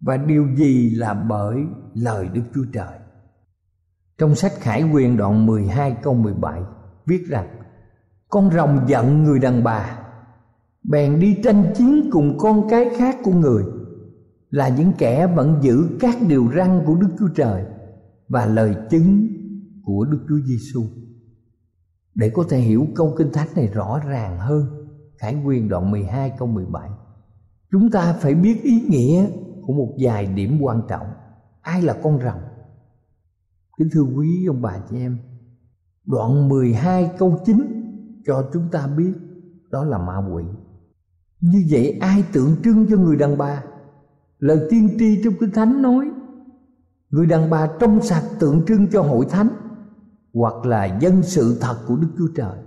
và 0.00 0.16
điều 0.16 0.54
gì 0.56 0.90
là 0.90 1.14
bởi 1.14 1.56
lời 1.94 2.28
Đức 2.28 2.42
Chúa 2.54 2.64
Trời. 2.72 2.98
Trong 4.18 4.34
sách 4.34 4.52
Khải 4.60 4.82
Quyền 4.82 5.16
đoạn 5.16 5.46
12 5.46 5.96
câu 6.02 6.14
17 6.14 6.62
viết 7.06 7.24
rằng, 7.28 7.48
Con 8.28 8.50
rồng 8.50 8.84
giận 8.86 9.22
người 9.22 9.38
đàn 9.38 9.64
bà 9.64 9.98
Bèn 10.84 11.20
đi 11.20 11.38
tranh 11.44 11.72
chiến 11.76 12.08
cùng 12.12 12.38
con 12.38 12.68
cái 12.70 12.88
khác 12.96 13.16
của 13.24 13.32
người, 13.32 13.64
Là 14.50 14.68
những 14.68 14.92
kẻ 14.98 15.26
vẫn 15.26 15.58
giữ 15.62 15.88
các 16.00 16.16
điều 16.28 16.52
răn 16.56 16.82
của 16.86 16.94
Đức 16.94 17.08
Chúa 17.18 17.28
Trời 17.34 17.64
Và 18.28 18.46
lời 18.46 18.76
chứng 18.90 19.28
của 19.84 20.04
Đức 20.04 20.18
Chúa 20.28 20.38
Giêsu. 20.46 20.82
Để 22.14 22.30
có 22.34 22.44
thể 22.48 22.58
hiểu 22.58 22.86
câu 22.94 23.14
kinh 23.18 23.32
thánh 23.32 23.48
này 23.56 23.66
rõ 23.66 24.00
ràng 24.06 24.38
hơn, 24.38 24.82
Khải 25.18 25.34
Nguyên 25.34 25.68
đoạn 25.68 25.90
12 25.90 26.32
câu 26.38 26.48
17 26.48 26.90
Chúng 27.70 27.90
ta 27.90 28.12
phải 28.12 28.34
biết 28.34 28.62
ý 28.62 28.80
nghĩa 28.88 29.26
của 29.66 29.72
một 29.72 29.94
vài 30.00 30.26
điểm 30.26 30.58
quan 30.60 30.82
trọng 30.88 31.06
Ai 31.60 31.82
là 31.82 31.96
con 32.02 32.18
rồng? 32.18 32.40
Kính 33.78 33.88
thưa 33.92 34.02
quý 34.02 34.46
ông 34.48 34.62
bà 34.62 34.78
chị 34.90 34.96
em, 34.96 35.18
Đoạn 36.04 36.48
12 36.48 37.10
câu 37.18 37.38
9 37.46 37.56
cho 38.26 38.50
chúng 38.52 38.68
ta 38.72 38.86
biết 38.86 39.12
đó 39.70 39.84
là 39.84 39.98
ma 39.98 40.16
quỷ 40.34 40.44
như 41.42 41.66
vậy 41.70 41.98
ai 42.00 42.24
tượng 42.32 42.56
trưng 42.64 42.86
cho 42.90 42.96
người 42.96 43.16
đàn 43.16 43.38
bà? 43.38 43.62
Lời 44.38 44.66
tiên 44.70 44.96
tri 44.98 45.20
trong 45.24 45.34
Kinh 45.40 45.50
Thánh 45.50 45.82
nói, 45.82 46.10
Người 47.12 47.26
đàn 47.26 47.50
bà 47.50 47.68
trong 47.80 48.02
sạch 48.02 48.24
tượng 48.40 48.62
trưng 48.66 48.86
cho 48.90 49.02
hội 49.02 49.26
thánh 49.30 49.48
Hoặc 50.34 50.66
là 50.66 50.98
dân 51.00 51.22
sự 51.22 51.58
thật 51.60 51.76
của 51.86 51.96
Đức 51.96 52.08
Chúa 52.18 52.28
Trời. 52.36 52.58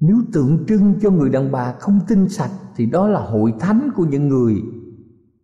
Nếu 0.00 0.16
tượng 0.32 0.64
trưng 0.68 0.94
cho 1.00 1.10
người 1.10 1.30
đàn 1.30 1.52
bà 1.52 1.72
không 1.72 2.00
tinh 2.08 2.28
sạch 2.28 2.50
thì 2.76 2.86
đó 2.86 3.08
là 3.08 3.20
hội 3.20 3.54
thánh 3.60 3.90
của 3.96 4.04
những 4.04 4.28
người 4.28 4.62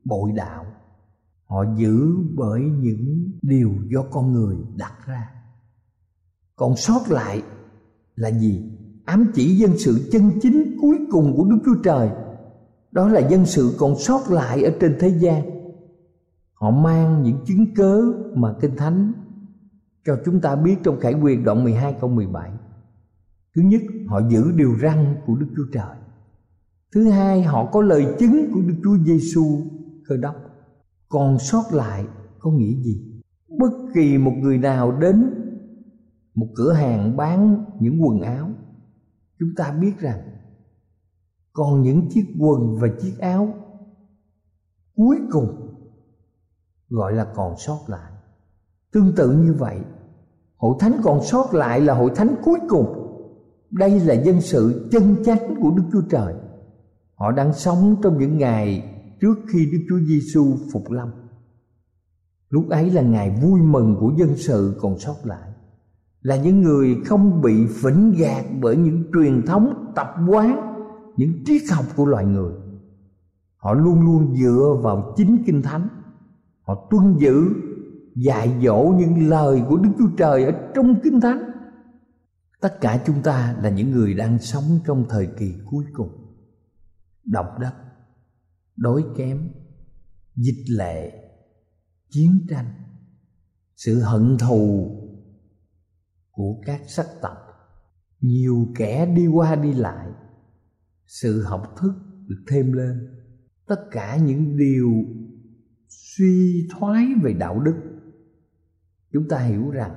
bội 0.05 0.33
đạo. 0.37 0.67
Họ 1.47 1.65
giữ 1.77 2.17
bởi 2.35 2.61
những 2.61 3.33
điều 3.43 3.71
do 3.93 4.03
con 4.11 4.33
người 4.33 4.57
đặt 4.77 4.93
ra. 5.07 5.31
Còn 6.57 6.77
sót 6.77 7.01
lại 7.09 7.43
là 8.17 8.31
gì? 8.31 8.73
Ám 9.05 9.31
chỉ 9.35 9.57
dân 9.57 9.79
sự 9.79 10.09
chân 10.13 10.31
chính 10.43 10.77
cuối 10.81 10.99
cùng 11.11 11.37
của 11.37 11.45
đức 11.45 11.59
chúa 11.65 11.83
trời 11.85 12.11
đó 12.93 13.09
là 13.09 13.29
dân 13.29 13.47
sự 13.47 13.75
còn 13.79 13.95
sót 13.99 14.21
lại 14.31 14.63
ở 14.63 14.73
trên 14.81 14.97
thế 15.01 15.09
gian. 15.09 15.43
Họ 16.53 16.71
mang 16.71 17.23
những 17.23 17.39
chứng 17.47 17.75
cớ 17.75 18.03
mà 18.35 18.55
kinh 18.61 18.77
thánh 18.77 19.13
cho 20.07 20.19
chúng 20.25 20.41
ta 20.41 20.57
biết 20.57 20.77
trong 20.83 21.01
khải 21.01 21.15
quyền 21.15 21.45
đoạn 21.45 21.65
12 21.65 21.97
câu 22.01 22.11
17 22.11 22.51
thứ 23.57 23.63
nhất, 23.63 23.83
họ 24.09 24.21
giữ 24.29 24.53
điều 24.57 24.79
răn 24.83 25.15
của 25.27 25.37
đức 25.37 25.47
chúa 25.57 25.67
trời. 25.73 25.97
Thứ 26.95 27.11
hai, 27.11 27.43
họ 27.43 27.71
có 27.73 27.83
lời 27.83 28.07
chứng 28.19 28.51
của 28.55 28.61
đức 28.61 28.75
chúa 28.85 28.97
giêsu 29.05 29.45
cơ 30.09 30.17
đốc 30.17 30.37
còn 31.09 31.39
sót 31.39 31.63
lại 31.73 32.05
có 32.39 32.51
nghĩa 32.51 32.75
gì? 32.83 33.23
Bất 33.59 33.71
kỳ 33.95 34.19
một 34.19 34.33
người 34.41 34.59
nào 34.59 34.99
đến 35.01 35.31
một 36.35 36.47
cửa 36.57 36.73
hàng 36.73 37.17
bán 37.17 37.65
những 37.81 38.03
quần 38.03 38.21
áo, 38.21 38.51
chúng 39.39 39.49
ta 39.57 39.73
biết 39.81 39.99
rằng 39.99 40.21
còn 41.53 41.83
những 41.83 42.09
chiếc 42.11 42.25
quần 42.39 42.77
và 42.77 42.89
chiếc 43.01 43.19
áo 43.19 43.55
cuối 44.97 45.17
cùng 45.31 45.77
gọi 46.89 47.13
là 47.13 47.33
còn 47.35 47.55
sót 47.59 47.79
lại 47.87 48.13
tương 48.93 49.15
tự 49.17 49.33
như 49.33 49.53
vậy, 49.59 49.79
hội 50.57 50.77
thánh 50.81 51.01
còn 51.03 51.25
sót 51.25 51.55
lại 51.55 51.81
là 51.81 51.95
hội 51.95 52.11
thánh 52.17 52.35
cuối 52.45 52.59
cùng 52.69 52.97
đây 53.71 54.01
là 54.01 54.15
dân 54.15 54.41
sự 54.41 54.89
chân 54.93 55.17
chánh 55.25 55.55
của 55.63 55.71
Đức 55.71 55.83
Chúa 55.93 56.03
Trời. 56.11 56.35
Họ 57.15 57.33
đang 57.33 57.53
sống 57.53 57.97
trong 58.03 58.19
những 58.19 58.39
ngày 58.39 58.95
trước 59.21 59.35
khi 59.53 59.67
Đức 59.73 59.79
Chúa 59.89 59.99
Giêsu 60.09 60.57
phục 60.73 60.91
lâm. 60.91 61.11
Lúc 62.49 62.69
ấy 62.69 62.91
là 62.91 63.03
ngày 63.03 63.39
vui 63.43 63.61
mừng 63.61 63.97
của 64.01 64.13
dân 64.17 64.37
sự 64.37 64.79
còn 64.81 64.99
sót 64.99 65.17
lại, 65.25 65.51
Là 66.23 66.37
những 66.37 66.63
người 66.63 66.97
không 67.07 67.43
bị 67.43 67.67
phỉnh 67.67 68.15
gạt 68.19 68.45
bởi 68.61 68.77
những 68.77 69.05
truyền 69.15 69.47
thống 69.47 69.93
tập 69.95 70.15
quán 70.29 70.70
những 71.21 71.45
triết 71.45 71.63
học 71.71 71.85
của 71.97 72.05
loài 72.05 72.25
người, 72.25 72.53
Họ 73.57 73.75
luôn 73.75 74.01
luôn 74.01 74.37
dựa 74.37 74.81
vào 74.83 75.15
chính 75.17 75.43
Kinh 75.47 75.63
Thánh. 75.63 75.89
Họ 76.61 76.89
tuân 76.91 77.19
giữ, 77.19 77.45
dạy 78.17 78.61
dỗ 78.63 78.95
những 78.99 79.29
lời 79.29 79.63
của 79.69 79.77
Đức 79.77 79.91
Chúa 79.99 80.17
Trời 80.17 80.45
ở 80.45 80.53
trong 80.75 81.01
Kinh 81.05 81.21
Thánh. 81.21 81.51
Tất 82.61 82.81
cả 82.81 83.03
chúng 83.07 83.23
ta 83.23 83.57
là 83.63 83.71
những 83.71 83.91
người 83.91 84.15
đang 84.15 84.39
sống 84.39 84.79
trong 84.87 85.05
thời 85.09 85.29
kỳ 85.39 85.55
cuối 85.71 85.85
cùng. 85.93 86.09
Độc 87.25 87.47
đất, 87.61 87.75
đói 88.77 89.05
kém, 89.17 89.51
dịch 90.37 90.65
lệ, 90.69 91.13
chiến 92.11 92.47
tranh, 92.49 92.75
sự 93.77 94.01
hận 94.01 94.37
thù 94.39 94.91
của 96.31 96.61
các 96.67 96.81
sắc 96.87 97.07
tộc. 97.23 97.37
Nhiều 98.21 98.67
kẻ 98.77 99.07
đi 99.07 99.27
qua 99.27 99.57
đi 99.57 99.73
lại 99.73 100.07
sự 101.11 101.43
học 101.43 101.75
thức 101.81 101.93
được 102.27 102.45
thêm 102.49 102.73
lên. 102.73 103.09
Tất 103.67 103.81
cả 103.91 104.17
những 104.17 104.57
điều 104.57 104.91
suy 105.89 106.69
thoái 106.71 107.07
về 107.23 107.33
đạo 107.33 107.61
đức. 107.61 107.77
Chúng 109.13 109.29
ta 109.29 109.39
hiểu 109.39 109.71
rằng, 109.71 109.95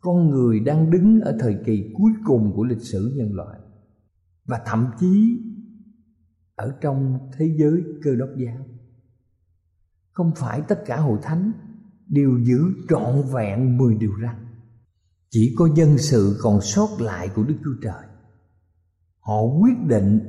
con 0.00 0.30
người 0.30 0.60
đang 0.60 0.90
đứng 0.90 1.20
ở 1.20 1.36
thời 1.40 1.56
kỳ 1.66 1.92
cuối 1.94 2.12
cùng 2.24 2.52
của 2.56 2.64
lịch 2.64 2.82
sử 2.82 3.14
nhân 3.16 3.34
loại 3.34 3.60
và 4.44 4.62
thậm 4.66 4.86
chí 5.00 5.40
ở 6.54 6.78
trong 6.80 7.18
thế 7.38 7.56
giới 7.58 7.82
cơ 8.02 8.16
đốc 8.16 8.28
giáo. 8.36 8.66
Không 10.12 10.32
phải 10.36 10.62
tất 10.68 10.82
cả 10.86 10.96
hội 10.96 11.18
thánh 11.22 11.52
đều 12.08 12.38
giữ 12.44 12.60
trọn 12.88 13.22
vẹn 13.34 13.78
mười 13.78 13.94
điều 13.94 14.12
răn. 14.22 14.46
Chỉ 15.30 15.54
có 15.58 15.68
dân 15.76 15.98
sự 15.98 16.38
còn 16.42 16.60
sót 16.60 16.88
lại 17.00 17.30
của 17.34 17.44
đức 17.44 17.56
chúa 17.64 17.74
trời 17.82 18.07
họ 19.28 19.42
quyết 19.42 19.86
định 19.86 20.20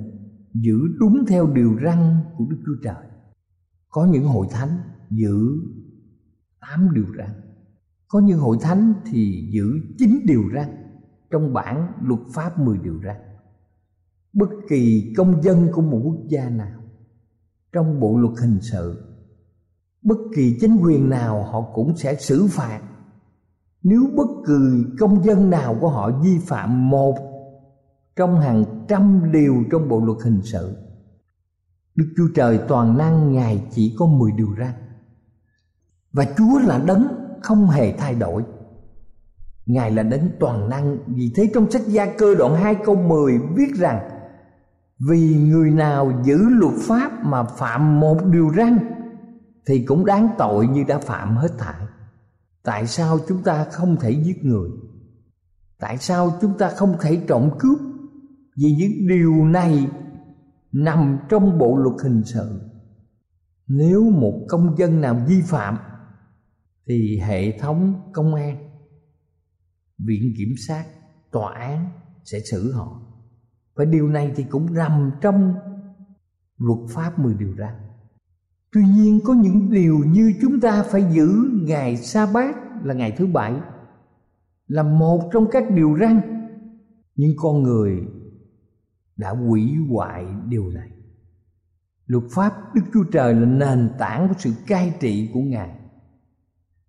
giữ 0.54 0.78
đúng 1.00 1.26
theo 1.28 1.48
điều 1.48 1.80
răn 1.84 2.18
của 2.38 2.46
đức 2.50 2.58
chúa 2.66 2.76
trời. 2.84 3.06
Có 3.90 4.06
những 4.06 4.24
hội 4.24 4.48
thánh 4.52 4.70
giữ 5.10 5.38
tám 6.62 6.90
điều 6.94 7.06
răn. 7.18 7.30
Có 8.08 8.20
những 8.20 8.40
hội 8.40 8.58
thánh 8.62 8.94
thì 9.06 9.50
giữ 9.52 9.72
chín 9.98 10.20
điều 10.26 10.44
răn. 10.56 10.68
Trong 11.32 11.54
bản 11.54 11.92
luật 12.02 12.20
pháp 12.34 12.60
mười 12.60 12.78
điều 12.78 13.00
răn. 13.06 13.16
Bất 14.34 14.50
kỳ 14.70 15.14
công 15.18 15.42
dân 15.42 15.68
của 15.74 15.82
một 15.82 16.02
quốc 16.04 16.28
gia 16.30 16.50
nào, 16.50 16.80
trong 17.72 18.00
bộ 18.00 18.18
luật 18.18 18.34
hình 18.42 18.58
sự, 18.62 19.04
bất 20.02 20.18
kỳ 20.36 20.58
chính 20.62 20.78
quyền 20.82 21.10
nào 21.10 21.44
họ 21.44 21.62
cũng 21.74 21.98
sẽ 21.98 22.16
xử 22.16 22.48
phạt. 22.50 22.82
Nếu 23.84 24.02
bất 24.16 24.28
kỳ 24.48 24.86
công 25.00 25.24
dân 25.24 25.50
nào 25.50 25.78
của 25.82 25.90
họ 25.90 26.12
vi 26.24 26.38
phạm 26.48 26.90
một 26.90 27.29
trong 28.20 28.40
hàng 28.40 28.86
trăm 28.88 29.32
điều 29.32 29.64
trong 29.72 29.90
bộ 29.90 30.06
luật 30.06 30.18
hình 30.24 30.42
sự. 30.44 30.76
Đức 31.96 32.14
chúa 32.18 32.28
trời 32.36 32.60
toàn 32.68 32.98
năng, 32.98 33.34
ngài 33.34 33.68
chỉ 33.72 33.96
có 34.00 34.06
10 34.06 34.32
điều 34.32 34.56
răn 34.60 34.74
và 36.12 36.26
chúa 36.38 36.60
là 36.60 36.80
đấng 36.86 37.08
không 37.42 37.68
hề 37.68 37.92
thay 37.92 38.16
đổi. 38.16 38.44
Ngài 39.66 39.92
là 39.92 40.04
đấng 40.04 40.30
toàn 40.40 40.70
năng. 40.70 40.98
Vì 41.08 41.32
thế 41.36 41.52
trong 41.54 41.72
sách 41.72 41.82
gia 41.88 42.06
cơ 42.06 42.36
đoạn 42.36 42.56
2 42.56 42.76
câu 42.86 42.96
10 42.96 43.40
viết 43.56 43.76
rằng, 43.76 44.10
vì 45.10 45.36
người 45.36 45.72
nào 45.72 46.22
giữ 46.24 46.38
luật 46.50 46.74
pháp 46.80 47.12
mà 47.24 47.44
phạm 47.44 48.00
một 48.00 48.26
điều 48.26 48.52
răn, 48.58 48.78
thì 49.66 49.86
cũng 49.86 50.06
đáng 50.06 50.30
tội 50.38 50.68
như 50.68 50.84
đã 50.88 50.98
phạm 50.98 51.38
hết 51.38 51.52
thảy. 51.58 51.86
Tại 52.64 52.88
sao 52.88 53.20
chúng 53.28 53.44
ta 53.44 53.66
không 53.72 53.96
thể 54.00 54.12
giết 54.12 54.46
người? 54.46 54.70
Tại 55.80 55.98
sao 55.98 56.38
chúng 56.42 56.58
ta 56.58 56.70
không 56.70 56.96
thể 57.02 57.22
trộm 57.28 57.50
cướp 57.60 57.80
vì 58.62 58.72
những 58.72 59.08
điều 59.08 59.46
này 59.46 59.88
nằm 60.72 61.18
trong 61.30 61.58
bộ 61.58 61.78
luật 61.78 61.96
hình 62.04 62.24
sự. 62.26 62.62
Nếu 63.68 64.10
một 64.10 64.46
công 64.50 64.76
dân 64.78 65.02
nào 65.02 65.26
vi 65.28 65.42
phạm, 65.42 65.78
thì 66.88 67.20
hệ 67.20 67.60
thống 67.60 67.94
công 68.14 68.36
an, 68.36 68.58
viện 69.98 70.34
kiểm 70.38 70.54
sát, 70.68 70.86
tòa 71.32 71.54
án 71.54 71.90
sẽ 72.24 72.40
xử 72.52 72.74
họ. 72.74 73.02
Và 73.76 73.86
điều 73.86 74.08
này 74.08 74.34
thì 74.36 74.44
cũng 74.44 74.74
nằm 74.74 75.12
trong 75.22 75.54
luật 76.58 76.80
pháp 76.90 77.20
10 77.20 77.34
điều 77.34 77.56
răn 77.58 77.90
tuy 78.72 78.82
nhiên, 78.96 79.20
có 79.24 79.34
những 79.34 79.72
điều 79.72 80.00
như 80.00 80.34
chúng 80.42 80.60
ta 80.60 80.84
phải 80.84 81.04
giữ 81.12 81.30
ngày 81.62 81.98
sa 81.98 82.28
bát 82.34 82.56
là 82.84 82.94
ngày 82.94 83.14
thứ 83.18 83.28
bảy 83.28 83.54
là 84.68 84.84
một 84.84 85.30
trong 85.34 85.46
các 85.52 85.72
điều 85.72 85.98
răn. 86.00 86.22
Nhưng 87.16 87.32
con 87.38 87.64
người 87.64 88.00
đã 89.20 89.30
hủy 89.30 89.76
hoại 89.90 90.26
điều 90.48 90.70
này. 90.70 90.90
Luật 92.06 92.24
pháp 92.32 92.54
đức 92.76 92.82
chúa 92.94 93.04
trời 93.12 93.34
là 93.34 93.46
nền 93.46 93.90
tảng 93.98 94.28
của 94.28 94.34
sự 94.38 94.54
cai 94.68 94.94
trị 95.00 95.30
của 95.34 95.40
ngài, 95.40 95.80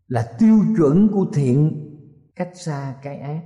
là 0.09 0.37
tiêu 0.39 0.59
chuẩn 0.77 1.09
của 1.09 1.27
thiện 1.35 1.87
cách 2.37 2.51
xa 2.55 2.95
cái 3.03 3.19
ác. 3.19 3.41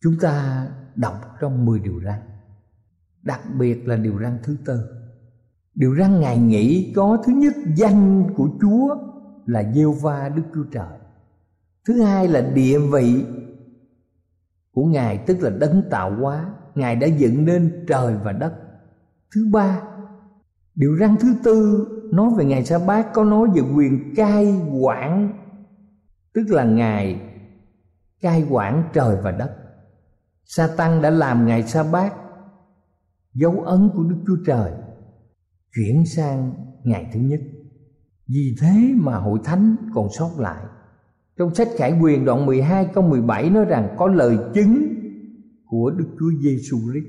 Chúng 0.00 0.14
ta 0.20 0.68
đọc 0.94 1.14
trong 1.40 1.64
10 1.64 1.78
điều 1.78 2.00
răn, 2.04 2.20
đặc 3.22 3.40
biệt 3.58 3.88
là 3.88 3.96
điều 3.96 4.18
răn 4.22 4.38
thứ 4.42 4.56
tư. 4.64 4.80
Điều 5.74 5.96
răn 5.98 6.20
ngài 6.20 6.38
nghĩ 6.38 6.92
có 6.96 7.22
thứ 7.26 7.32
nhất 7.32 7.54
danh 7.76 8.34
của 8.36 8.48
chúa 8.60 8.96
là 9.46 9.72
giêsu 9.74 9.92
va 9.92 10.28
đức 10.28 10.42
chúa 10.54 10.64
trời. 10.72 10.98
Thứ 11.86 12.02
hai 12.02 12.28
là 12.28 12.40
địa 12.40 12.78
vị 12.78 13.24
của 14.72 14.84
ngài, 14.84 15.18
tức 15.26 15.40
là 15.40 15.50
đấng 15.50 15.82
tạo 15.90 16.16
hóa 16.20 16.54
ngài 16.74 16.96
đã 16.96 17.06
dựng 17.06 17.44
nên 17.44 17.84
trời 17.88 18.14
và 18.24 18.32
đất. 18.32 18.52
Thứ 19.34 19.48
ba, 19.52 19.82
điều 20.74 20.96
răn 21.00 21.16
thứ 21.20 21.34
tư, 21.44 21.86
nói 22.12 22.30
về 22.36 22.44
ngày 22.44 22.64
sa 22.64 22.78
bát, 22.86 23.06
có 23.12 23.24
nói 23.24 23.48
về 23.54 23.62
quyền 23.76 24.14
cai 24.14 24.60
quản, 24.80 25.32
tức 26.34 26.42
là 26.48 26.64
ngài 26.64 27.20
cai 28.20 28.46
quản 28.50 28.84
trời 28.92 29.16
và 29.22 29.30
đất. 29.30 29.56
Sa 30.44 30.68
tăng 30.76 31.02
đã 31.02 31.10
làm 31.10 31.46
ngày 31.46 31.62
sa 31.62 31.82
bát 31.92 32.14
dấu 33.34 33.60
ấn 33.60 33.90
của 33.94 34.02
đức 34.02 34.16
chúa 34.26 34.36
trời, 34.46 34.72
chuyển 35.74 36.06
sang 36.06 36.54
ngày 36.84 37.10
thứ 37.14 37.20
nhất. 37.20 37.40
Vì 38.28 38.56
thế 38.60 38.94
mà 38.96 39.16
hội 39.16 39.38
thánh 39.44 39.76
còn 39.94 40.08
sót 40.18 40.30
lại. 40.38 40.64
Trong 41.38 41.54
sách 41.54 41.68
Khải 41.76 41.98
Quyền 42.00 42.24
đoạn 42.24 42.46
12 42.46 42.88
câu 42.94 43.04
17 43.04 43.50
nói 43.50 43.64
rằng 43.64 43.94
có 43.98 44.06
lời 44.06 44.38
chứng 44.54 44.86
của 45.72 45.90
Đức 45.90 46.04
Chúa 46.18 46.30
Giêsu 46.42 46.78
Christ. 46.90 47.06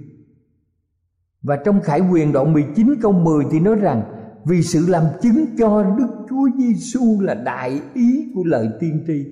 Và 1.42 1.56
trong 1.66 1.82
Khải 1.82 2.02
Quyền 2.12 2.32
đoạn 2.32 2.54
19 2.54 2.96
câu 3.02 3.12
10 3.12 3.46
thì 3.52 3.60
nói 3.60 3.76
rằng, 3.76 4.04
vì 4.46 4.64
sự 4.64 4.86
làm 4.88 5.04
chứng 5.22 5.46
cho 5.58 5.84
Đức 5.98 6.08
Chúa 6.30 6.50
Giêsu 6.58 7.22
là 7.22 7.34
đại 7.34 7.82
ý 7.94 8.32
của 8.36 8.44
lời 8.46 8.70
tiên 8.80 9.04
tri. 9.08 9.26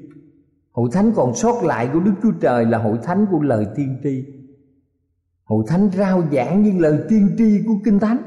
Hội 0.71 0.89
thánh 0.91 1.11
còn 1.15 1.35
sót 1.35 1.63
lại 1.63 1.89
của 1.93 1.99
Đức 1.99 2.11
Chúa 2.23 2.31
Trời 2.41 2.65
là 2.65 2.77
hội 2.77 2.97
thánh 3.03 3.25
của 3.31 3.41
lời 3.41 3.67
tiên 3.75 3.97
tri. 4.03 4.25
Hội 5.43 5.65
thánh 5.67 5.89
rao 5.97 6.23
giảng 6.31 6.63
những 6.63 6.79
lời 6.79 6.99
tiên 7.09 7.29
tri 7.37 7.63
của 7.67 7.75
Kinh 7.83 7.99
Thánh. 7.99 8.17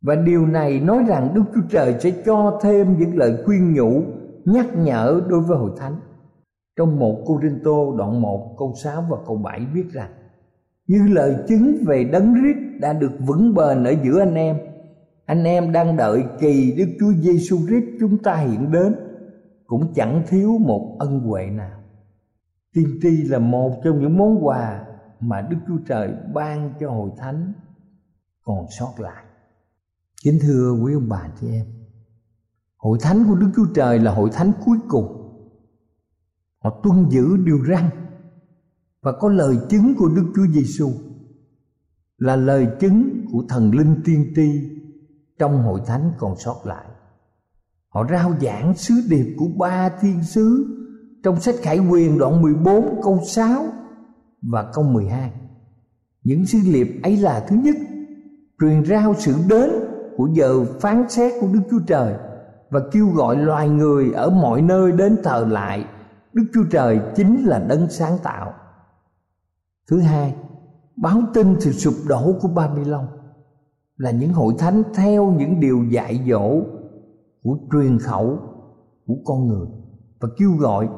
Và 0.00 0.14
điều 0.14 0.46
này 0.46 0.80
nói 0.80 1.04
rằng 1.08 1.34
Đức 1.34 1.44
Chúa 1.54 1.68
Trời 1.70 1.96
sẽ 2.00 2.22
cho 2.26 2.60
thêm 2.62 2.98
những 2.98 3.16
lời 3.16 3.42
khuyên 3.44 3.74
nhủ, 3.74 4.02
nhắc 4.44 4.66
nhở 4.76 5.22
đối 5.28 5.40
với 5.40 5.58
hội 5.58 5.70
thánh 5.78 6.00
trong 6.76 6.98
một 6.98 7.22
Cô 7.26 7.40
Rinh 7.42 7.60
Tô 7.64 7.94
đoạn 7.98 8.20
1 8.20 8.54
câu 8.58 8.74
6 8.82 9.04
và 9.10 9.16
câu 9.26 9.36
7 9.36 9.60
viết 9.72 9.84
rằng 9.92 10.10
như 10.86 11.06
lời 11.08 11.36
chứng 11.48 11.76
về 11.86 12.04
đấng 12.04 12.34
rít 12.34 12.56
đã 12.80 12.92
được 12.92 13.12
vững 13.26 13.54
bền 13.54 13.84
ở 13.84 13.94
giữa 14.04 14.18
anh 14.18 14.34
em 14.34 14.56
anh 15.26 15.44
em 15.44 15.72
đang 15.72 15.96
đợi 15.96 16.24
kỳ 16.40 16.74
Đức 16.76 16.96
Chúa 17.00 17.12
Giêsu 17.12 17.56
Christ 17.66 17.84
chúng 18.00 18.18
ta 18.18 18.36
hiện 18.36 18.72
đến 18.72 18.94
cũng 19.66 19.92
chẳng 19.94 20.22
thiếu 20.28 20.58
một 20.58 20.96
ân 20.98 21.20
huệ 21.20 21.46
nào. 21.46 21.80
Tiên 22.74 22.98
tri 23.02 23.22
là 23.22 23.38
một 23.38 23.80
trong 23.84 24.00
những 24.00 24.18
món 24.18 24.46
quà 24.46 24.86
mà 25.20 25.40
Đức 25.40 25.56
Chúa 25.68 25.78
Trời 25.88 26.14
ban 26.34 26.74
cho 26.80 26.90
hội 26.90 27.10
thánh 27.16 27.52
còn 28.44 28.66
sót 28.78 28.92
lại. 28.98 29.24
Kính 30.24 30.38
thưa 30.42 30.72
quý 30.82 30.94
ông 30.94 31.08
bà 31.08 31.28
chị 31.40 31.46
em, 31.52 31.66
Hội 32.76 32.98
thánh 33.00 33.24
của 33.28 33.34
Đức 33.34 33.50
Chúa 33.56 33.66
Trời 33.74 33.98
là 33.98 34.14
hội 34.14 34.30
thánh 34.32 34.52
cuối 34.66 34.78
cùng. 34.88 35.21
Họ 36.62 36.80
tuân 36.82 37.08
giữ 37.08 37.36
điều 37.36 37.64
răn 37.68 37.90
và 39.02 39.12
có 39.20 39.28
lời 39.28 39.58
chứng 39.68 39.94
của 39.98 40.08
Đức 40.08 40.32
Chúa 40.34 40.46
Giêsu 40.52 40.90
là 42.18 42.36
lời 42.36 42.68
chứng 42.80 43.26
của 43.32 43.42
thần 43.48 43.70
linh 43.74 43.94
tiên 44.04 44.32
tri 44.36 44.70
trong 45.38 45.62
hội 45.62 45.80
thánh 45.86 46.12
còn 46.18 46.36
sót 46.36 46.62
lại. 46.64 46.84
Họ 47.88 48.06
rao 48.10 48.32
giảng 48.40 48.74
sứ 48.74 48.94
điệp 49.10 49.34
của 49.38 49.46
ba 49.58 49.88
thiên 49.88 50.22
sứ 50.24 50.66
trong 51.22 51.40
sách 51.40 51.54
Khải 51.62 51.78
Quyền 51.78 52.18
đoạn 52.18 52.42
14 52.42 53.00
câu 53.02 53.20
6 53.26 53.64
và 54.42 54.70
câu 54.74 54.84
12. 54.84 55.32
Những 56.24 56.46
sứ 56.46 56.58
điệp 56.72 57.00
ấy 57.02 57.16
là 57.16 57.44
thứ 57.48 57.56
nhất, 57.56 57.76
truyền 58.60 58.84
rao 58.84 59.14
sự 59.18 59.34
đến 59.48 59.70
của 60.16 60.28
giờ 60.32 60.64
phán 60.80 61.08
xét 61.08 61.32
của 61.40 61.48
Đức 61.52 61.60
Chúa 61.70 61.80
Trời 61.86 62.14
và 62.70 62.80
kêu 62.92 63.08
gọi 63.08 63.36
loài 63.36 63.68
người 63.68 64.12
ở 64.12 64.30
mọi 64.30 64.62
nơi 64.62 64.92
đến 64.92 65.16
thờ 65.24 65.46
lại 65.50 65.84
Đức 66.34 66.44
Chúa 66.54 66.64
Trời 66.70 67.00
chính 67.16 67.44
là 67.44 67.58
đấng 67.58 67.90
sáng 67.90 68.18
tạo. 68.22 68.54
Thứ 69.90 70.00
hai, 70.00 70.34
báo 70.96 71.20
tin 71.34 71.60
sự 71.60 71.72
sụp 71.72 71.94
đổ 72.08 72.38
của 72.40 72.48
Babylon 72.48 73.06
là 73.96 74.10
những 74.10 74.32
hội 74.32 74.54
thánh 74.58 74.82
theo 74.94 75.30
những 75.30 75.60
điều 75.60 75.84
dạy 75.90 76.24
dỗ 76.28 76.60
của 77.42 77.58
truyền 77.72 77.98
khẩu 77.98 78.38
của 79.06 79.16
con 79.24 79.48
người 79.48 79.66
và 80.20 80.28
kêu 80.38 80.52
gọi 80.52 80.88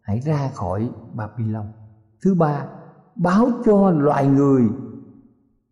hãy 0.00 0.20
ra 0.20 0.50
khỏi 0.54 0.90
Babylon. 1.14 1.66
Thứ 2.24 2.34
ba, 2.34 2.66
báo 3.16 3.48
cho 3.64 3.90
loài 3.90 4.26
người 4.26 4.62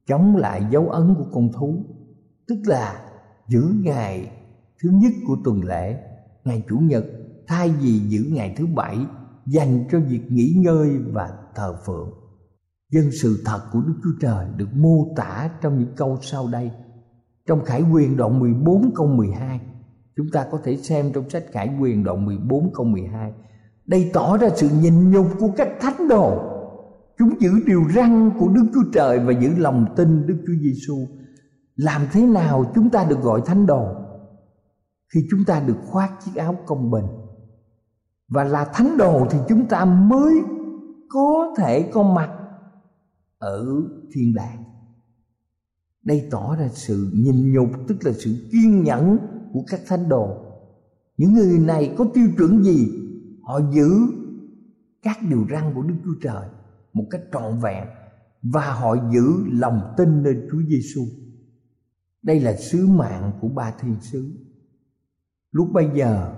chống 0.07 0.37
lại 0.37 0.67
dấu 0.71 0.89
ấn 0.89 1.15
của 1.19 1.27
con 1.33 1.53
thú, 1.53 1.85
tức 2.49 2.59
là 2.67 3.11
giữ 3.49 3.75
ngày 3.83 4.33
thứ 4.83 4.91
nhất 4.93 5.13
của 5.27 5.37
tuần 5.45 5.65
lễ 5.65 6.03
ngày 6.45 6.63
chủ 6.69 6.79
nhật 6.79 7.05
thay 7.49 7.71
vì 7.81 7.99
giữ 8.09 8.25
ngày 8.31 8.55
thứ 8.57 8.67
bảy 8.67 8.99
dành 9.47 9.85
cho 9.93 10.01
việc 10.01 10.21
nghỉ 10.29 10.55
ngơi 10.57 10.99
và 11.13 11.31
thờ 11.55 11.77
phượng, 11.87 12.11
dân 12.93 13.11
sự 13.23 13.43
thật 13.45 13.61
của 13.73 13.81
Đức 13.81 13.95
Chúa 14.05 14.19
Trời 14.21 14.47
được 14.57 14.69
mô 14.75 15.15
tả 15.17 15.51
trong 15.63 15.79
những 15.79 15.95
câu 15.97 16.19
sau 16.23 16.49
đây. 16.53 16.71
Trong 17.47 17.65
Khải 17.65 17.83
Quyền 17.93 18.17
đoạn 18.17 18.39
14 18.39 18.91
câu 18.95 19.07
12 19.07 19.61
chúng 20.17 20.27
ta 20.33 20.47
có 20.51 20.59
thể 20.65 20.77
xem 20.77 21.13
trong 21.15 21.31
sách 21.31 21.45
Khải 21.53 21.77
Quyền 21.81 22.05
đoạn 22.05 22.27
14 22.27 22.71
câu 22.75 22.87
12 22.87 23.33
đây 23.87 24.11
tỏ 24.13 24.37
ra 24.37 24.49
sự 24.57 24.69
nhịn 24.81 25.11
nhục 25.11 25.27
của 25.39 25.51
các 25.57 25.69
thánh 25.81 26.09
đồ. 26.09 26.43
Chúng 27.19 27.41
giữ 27.41 27.51
điều 27.67 27.83
răn 27.95 28.31
của 28.39 28.49
đức 28.49 28.65
chúa 28.75 28.91
trời 28.93 29.19
và 29.19 29.33
giữ 29.33 29.51
lòng 29.57 29.87
tin 29.97 30.27
đức 30.27 30.37
chúa 30.47 30.53
giêsu 30.63 30.97
làm 31.77 32.03
thế 32.13 32.27
nào 32.27 32.73
chúng 32.75 32.91
ta 32.91 33.05
được 33.05 33.23
gọi 33.23 33.41
thánh 33.47 33.67
đồ? 33.67 33.87
Khi 35.15 35.21
chúng 35.31 35.45
ta 35.47 35.61
được 35.61 35.77
khoác 35.87 36.13
chiếc 36.25 36.35
áo 36.35 36.57
công 36.67 36.91
bình 36.91 37.05
và 38.29 38.45
là 38.45 38.65
thánh 38.75 38.97
đồ 38.97 39.27
thì 39.31 39.39
chúng 39.49 39.69
ta 39.69 39.85
mới 39.85 40.35
có 41.09 41.55
thể 41.59 41.91
có 41.93 42.03
mặt 42.03 42.31
ở 43.39 43.67
thiên 44.13 44.35
đàng. 44.35 44.65
Đây 46.03 46.29
tỏ 46.31 46.57
ra 46.57 46.69
sự 46.69 47.11
nhìn 47.15 47.53
nhục, 47.53 47.69
tức 47.89 47.97
là 48.01 48.13
sự 48.13 48.49
kiên 48.53 48.85
nhẫn 48.85 49.19
của 49.53 49.65
các 49.67 49.81
thánh 49.87 50.09
đồ. 50.09 50.37
Những 51.17 51.33
người 51.33 51.59
này 51.59 51.95
có 51.99 52.07
tiêu 52.15 52.29
chuẩn 52.39 52.65
gì? 52.65 52.89
Họ 53.43 53.61
giữ 53.73 53.91
các 55.03 55.19
điều 55.31 55.47
răn 55.51 55.75
của 55.75 55.83
đức 55.83 55.95
chúa 56.05 56.15
trời 56.23 56.49
một 56.93 57.05
cách 57.11 57.23
trọn 57.33 57.59
vẹn 57.63 57.85
và 58.43 58.73
họ 58.73 58.97
giữ 59.13 59.45
lòng 59.51 59.95
tin 59.97 60.23
nơi 60.23 60.37
chúa 60.51 60.63
giêsu 60.69 61.03
đây 62.23 62.41
là 62.41 62.57
sứ 62.57 62.87
mạng 62.87 63.33
của 63.41 63.49
ba 63.49 63.71
thiên 63.71 63.97
sứ. 64.01 64.31
Lúc 65.51 65.69
bây 65.73 65.89
giờ 65.95 66.38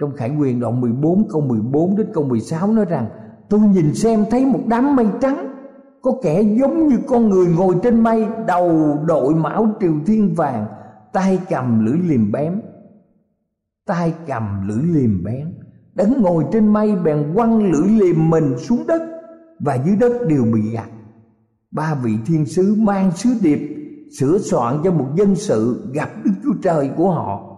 trong 0.00 0.16
Khải 0.16 0.36
Quyền 0.38 0.60
đoạn 0.60 0.80
14 0.80 1.28
câu 1.28 1.40
14 1.40 1.96
đến 1.96 2.06
câu 2.14 2.24
16 2.24 2.72
nói 2.72 2.84
rằng, 2.84 3.06
Tôi 3.48 3.60
nhìn 3.60 3.94
xem 3.94 4.24
thấy 4.30 4.46
một 4.46 4.60
đám 4.66 4.96
mây 4.96 5.06
trắng. 5.20 5.46
Có 6.02 6.12
kẻ 6.22 6.42
giống 6.42 6.88
như 6.88 6.98
con 7.06 7.28
người 7.28 7.46
ngồi 7.46 7.74
trên 7.82 8.02
mây, 8.02 8.26
Đầu 8.46 8.98
đội 9.06 9.34
mão 9.34 9.68
triều 9.80 9.94
thiên 10.06 10.34
vàng, 10.34 10.66
tay 11.12 11.40
cầm 11.48 11.86
lưỡi 11.86 11.98
liềm 11.98 12.32
bén. 12.32 12.60
Tay 13.86 14.14
cầm 14.26 14.68
lưỡi 14.68 14.82
liềm 14.82 15.24
bén 15.24 15.52
đấng 15.94 16.22
ngồi 16.22 16.44
trên 16.52 16.72
mây, 16.72 16.96
bèn 16.96 17.34
quăng 17.34 17.72
lưỡi 17.72 17.88
liềm 17.88 18.30
mình 18.30 18.58
xuống 18.58 18.86
đất 18.86 19.02
và 19.60 19.78
dưới 19.86 19.96
đất 19.96 20.12
đều 20.28 20.44
bị 20.54 20.70
gặt 20.72 20.88
ba 21.70 21.94
vị 21.94 22.12
thiên 22.26 22.46
sứ 22.46 22.74
mang 22.78 23.10
sứ 23.12 23.30
điệp 23.42 23.60
sửa 24.18 24.38
soạn 24.38 24.80
cho 24.84 24.92
một 24.92 25.06
dân 25.16 25.36
sự 25.36 25.90
gặp 25.94 26.10
đức 26.24 26.32
chúa 26.44 26.54
trời 26.62 26.90
của 26.96 27.10
họ 27.10 27.49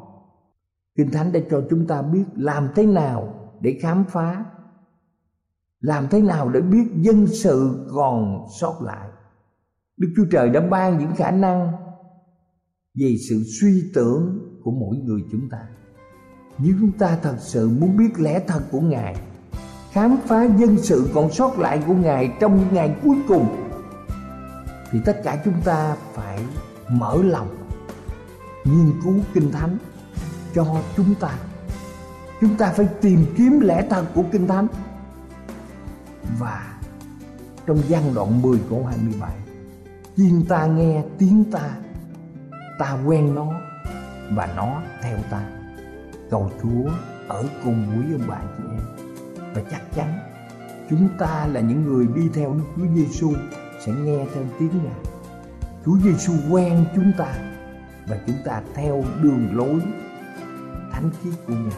kinh 0.96 1.10
thánh 1.10 1.32
đã 1.32 1.40
cho 1.50 1.62
chúng 1.70 1.86
ta 1.86 2.02
biết 2.02 2.24
làm 2.36 2.68
thế 2.74 2.86
nào 2.86 3.34
để 3.60 3.78
khám 3.82 4.04
phá, 4.08 4.44
làm 5.80 6.08
thế 6.10 6.20
nào 6.20 6.48
để 6.48 6.60
biết 6.60 6.84
dân 6.96 7.26
sự 7.26 7.86
còn 7.94 8.46
sót 8.60 8.82
lại. 8.82 9.08
Đức 9.96 10.12
chúa 10.16 10.24
trời 10.30 10.48
đã 10.48 10.60
ban 10.60 10.98
những 10.98 11.14
khả 11.16 11.30
năng 11.30 11.72
về 12.94 13.16
sự 13.28 13.42
suy 13.60 13.90
tưởng 13.94 14.38
của 14.64 14.70
mỗi 14.70 14.96
người 14.96 15.20
chúng 15.32 15.48
ta. 15.50 15.58
Nếu 16.58 16.74
chúng 16.80 16.92
ta 16.92 17.18
thật 17.22 17.36
sự 17.38 17.68
muốn 17.68 17.96
biết 17.96 18.10
lẽ 18.18 18.40
thật 18.46 18.60
của 18.70 18.80
ngài, 18.80 19.16
khám 19.90 20.16
phá 20.24 20.44
dân 20.44 20.78
sự 20.78 21.08
còn 21.14 21.30
sót 21.30 21.58
lại 21.58 21.82
của 21.86 21.94
ngài 21.94 22.32
trong 22.40 22.56
những 22.56 22.74
ngày 22.74 22.96
cuối 23.04 23.16
cùng, 23.28 23.46
thì 24.90 24.98
tất 25.04 25.20
cả 25.24 25.42
chúng 25.44 25.60
ta 25.64 25.96
phải 26.12 26.44
mở 26.90 27.22
lòng 27.22 27.48
nghiên 28.64 28.92
cứu 29.04 29.14
kinh 29.34 29.52
thánh 29.52 29.78
cho 30.54 30.66
chúng 30.96 31.14
ta. 31.14 31.30
Chúng 32.40 32.56
ta 32.56 32.72
phải 32.76 32.88
tìm 33.00 33.26
kiếm 33.36 33.60
lẽ 33.60 33.86
thật 33.90 34.04
của 34.14 34.22
kinh 34.32 34.46
thánh. 34.46 34.66
Và 36.38 36.74
trong 37.66 37.82
gian 37.88 38.14
đoạn 38.14 38.42
10 38.42 38.58
câu 38.70 38.84
27 38.86 39.30
Chim 40.16 40.44
ta 40.48 40.66
nghe 40.66 41.02
tiếng 41.18 41.44
ta 41.52 41.70
Ta 42.78 42.98
quen 43.06 43.34
nó 43.34 43.52
Và 44.30 44.48
nó 44.56 44.82
theo 45.02 45.18
ta. 45.30 45.42
Cầu 46.30 46.50
Chúa 46.62 46.90
ở 47.28 47.44
cùng 47.64 47.86
quý 47.90 48.12
ông 48.12 48.28
bà 48.28 48.40
chị 48.58 48.64
em. 48.70 48.80
Và 49.54 49.62
chắc 49.70 49.82
chắn 49.94 50.18
Chúng 50.90 51.08
ta 51.18 51.46
là 51.46 51.60
những 51.60 51.84
người 51.84 52.06
đi 52.14 52.22
theo 52.34 52.54
Đức 52.54 52.64
Chúa 52.76 52.94
Giêsu 52.94 53.32
Sẽ 53.86 53.92
nghe 53.92 54.26
theo 54.34 54.44
tiếng 54.58 54.84
Ngài. 54.84 55.14
Chúa 55.84 55.98
Giêsu 55.98 56.32
quen 56.50 56.84
chúng 56.94 57.12
ta 57.18 57.34
Và 58.06 58.18
chúng 58.26 58.36
ta 58.44 58.62
theo 58.74 59.04
đường 59.22 59.48
lối 59.52 59.80
thánh 61.02 61.10
khiết 61.22 61.32
của 61.46 61.54
Ngài. 61.54 61.72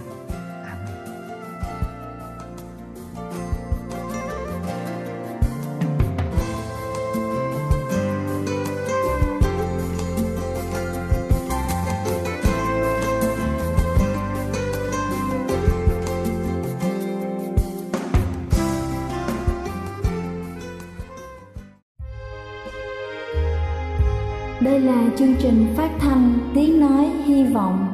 Đây 24.61 24.81
là 24.81 25.05
chương 25.19 25.35
trình 25.39 25.75
phát 25.77 25.91
thanh 25.99 26.39
Tiếng 26.55 26.81
Nói 26.81 27.11
Hy 27.25 27.45
Vọng 27.45 27.94